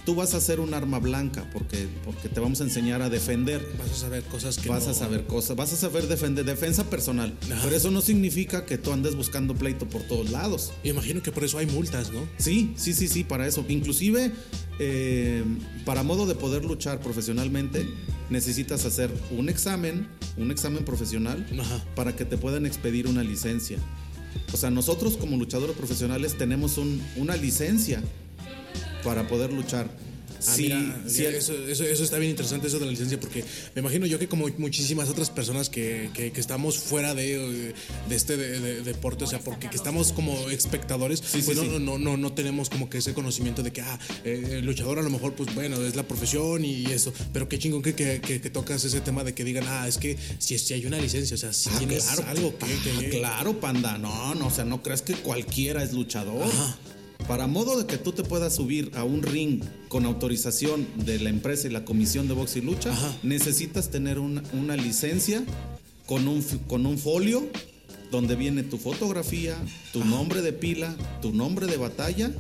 [0.08, 3.62] Tú vas a ser un arma blanca porque, porque te vamos a enseñar a defender.
[3.78, 4.70] Vas a saber cosas que.
[4.70, 7.34] Vas no- a saber cosas, vas a saber defender, defensa personal.
[7.52, 7.60] Ajá.
[7.66, 10.72] Pero eso no significa que tú andes buscando pleito por todos lados.
[10.82, 12.22] Y imagino que por eso hay multas, ¿no?
[12.38, 13.66] Sí, sí, sí, sí, para eso.
[13.68, 14.32] Inclusive,
[14.80, 15.44] eh,
[15.84, 17.86] para modo de poder luchar profesionalmente,
[18.30, 21.84] necesitas hacer un examen, un examen profesional, Ajá.
[21.98, 23.78] para que te puedan expedir una licencia.
[24.54, 28.02] O sea, nosotros como luchadores profesionales tenemos un- una licencia
[29.04, 29.88] para poder luchar.
[30.40, 33.44] Ah, Sí, mira, sí, eso, eso, eso está bien interesante, eso de la licencia, porque
[33.74, 37.74] me imagino yo que como muchísimas otras personas que, que- que estamos fuera de,
[38.08, 41.68] de este de- de- deporte, o sea, porque que estamos como espectadores, Sí, pues sí,
[41.68, 45.00] no, no, no, no tenemos como que ese conocimiento de que, ah, eh, el luchador
[45.00, 48.22] a lo mejor, pues bueno, es la profesión y eso, pero qué chingón que, que,
[48.22, 51.34] que- tocas ese tema de que digan, ah, es que si, si hay una licencia,
[51.34, 52.66] o sea, si Ah, tienes claro, algo que...
[52.68, 53.98] ah, claro, panda.
[53.98, 56.46] No, no, o sea, no crees que cualquiera es luchador.
[57.28, 61.30] Para modo de que tú te puedas subir a un ring con autorización de la
[61.30, 63.16] empresa y la comisión de box y lucha, Ajá.
[63.24, 65.44] necesitas tener una, una licencia
[66.06, 67.46] con un, con un folio
[68.12, 69.58] donde viene tu fotografía,
[69.92, 72.32] tu nombre de pila, tu nombre de batalla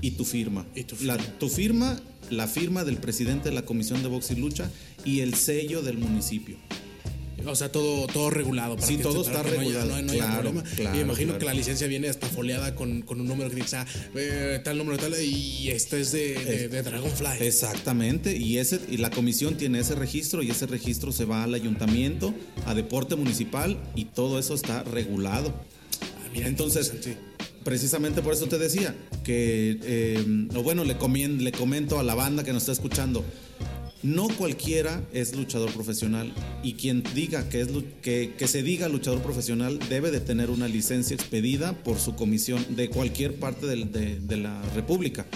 [0.00, 0.66] y tu firma.
[0.74, 1.38] Y tu La- firma.
[1.38, 4.68] tu firma, la firma del presidente de la comisión de box y lucha
[5.04, 6.56] y el sello del municipio.
[7.44, 8.76] O sea, todo, todo regulado.
[8.80, 9.86] Sí, que- todo para está no regulado.
[9.88, 10.62] no hay- no haya Claro, problema.
[10.76, 11.38] claro, y me imagino claro.
[11.40, 14.78] que la licencia viene hasta foliada con, con un número que dice, ah, eh, tal
[14.78, 17.44] número tal, y este es de, de, de Dragonfly.
[17.46, 21.54] Exactamente, y ese y la comisión tiene ese registro y ese registro se va al
[21.54, 22.32] ayuntamiento,
[22.66, 25.52] a deporte municipal y todo eso está regulado.
[26.02, 26.92] Ah, mira, Entonces,
[27.64, 32.14] precisamente por eso te decía que, eh, o bueno, le, comien- le comento a la
[32.14, 33.24] banda que nos está escuchando,
[34.02, 36.32] no cualquiera es luchador profesional
[36.62, 37.68] y quien diga que, es,
[38.02, 42.64] que, que se diga luchador profesional debe de tener una licencia expedida por su comisión
[42.76, 45.26] de cualquier parte del- de, de la República.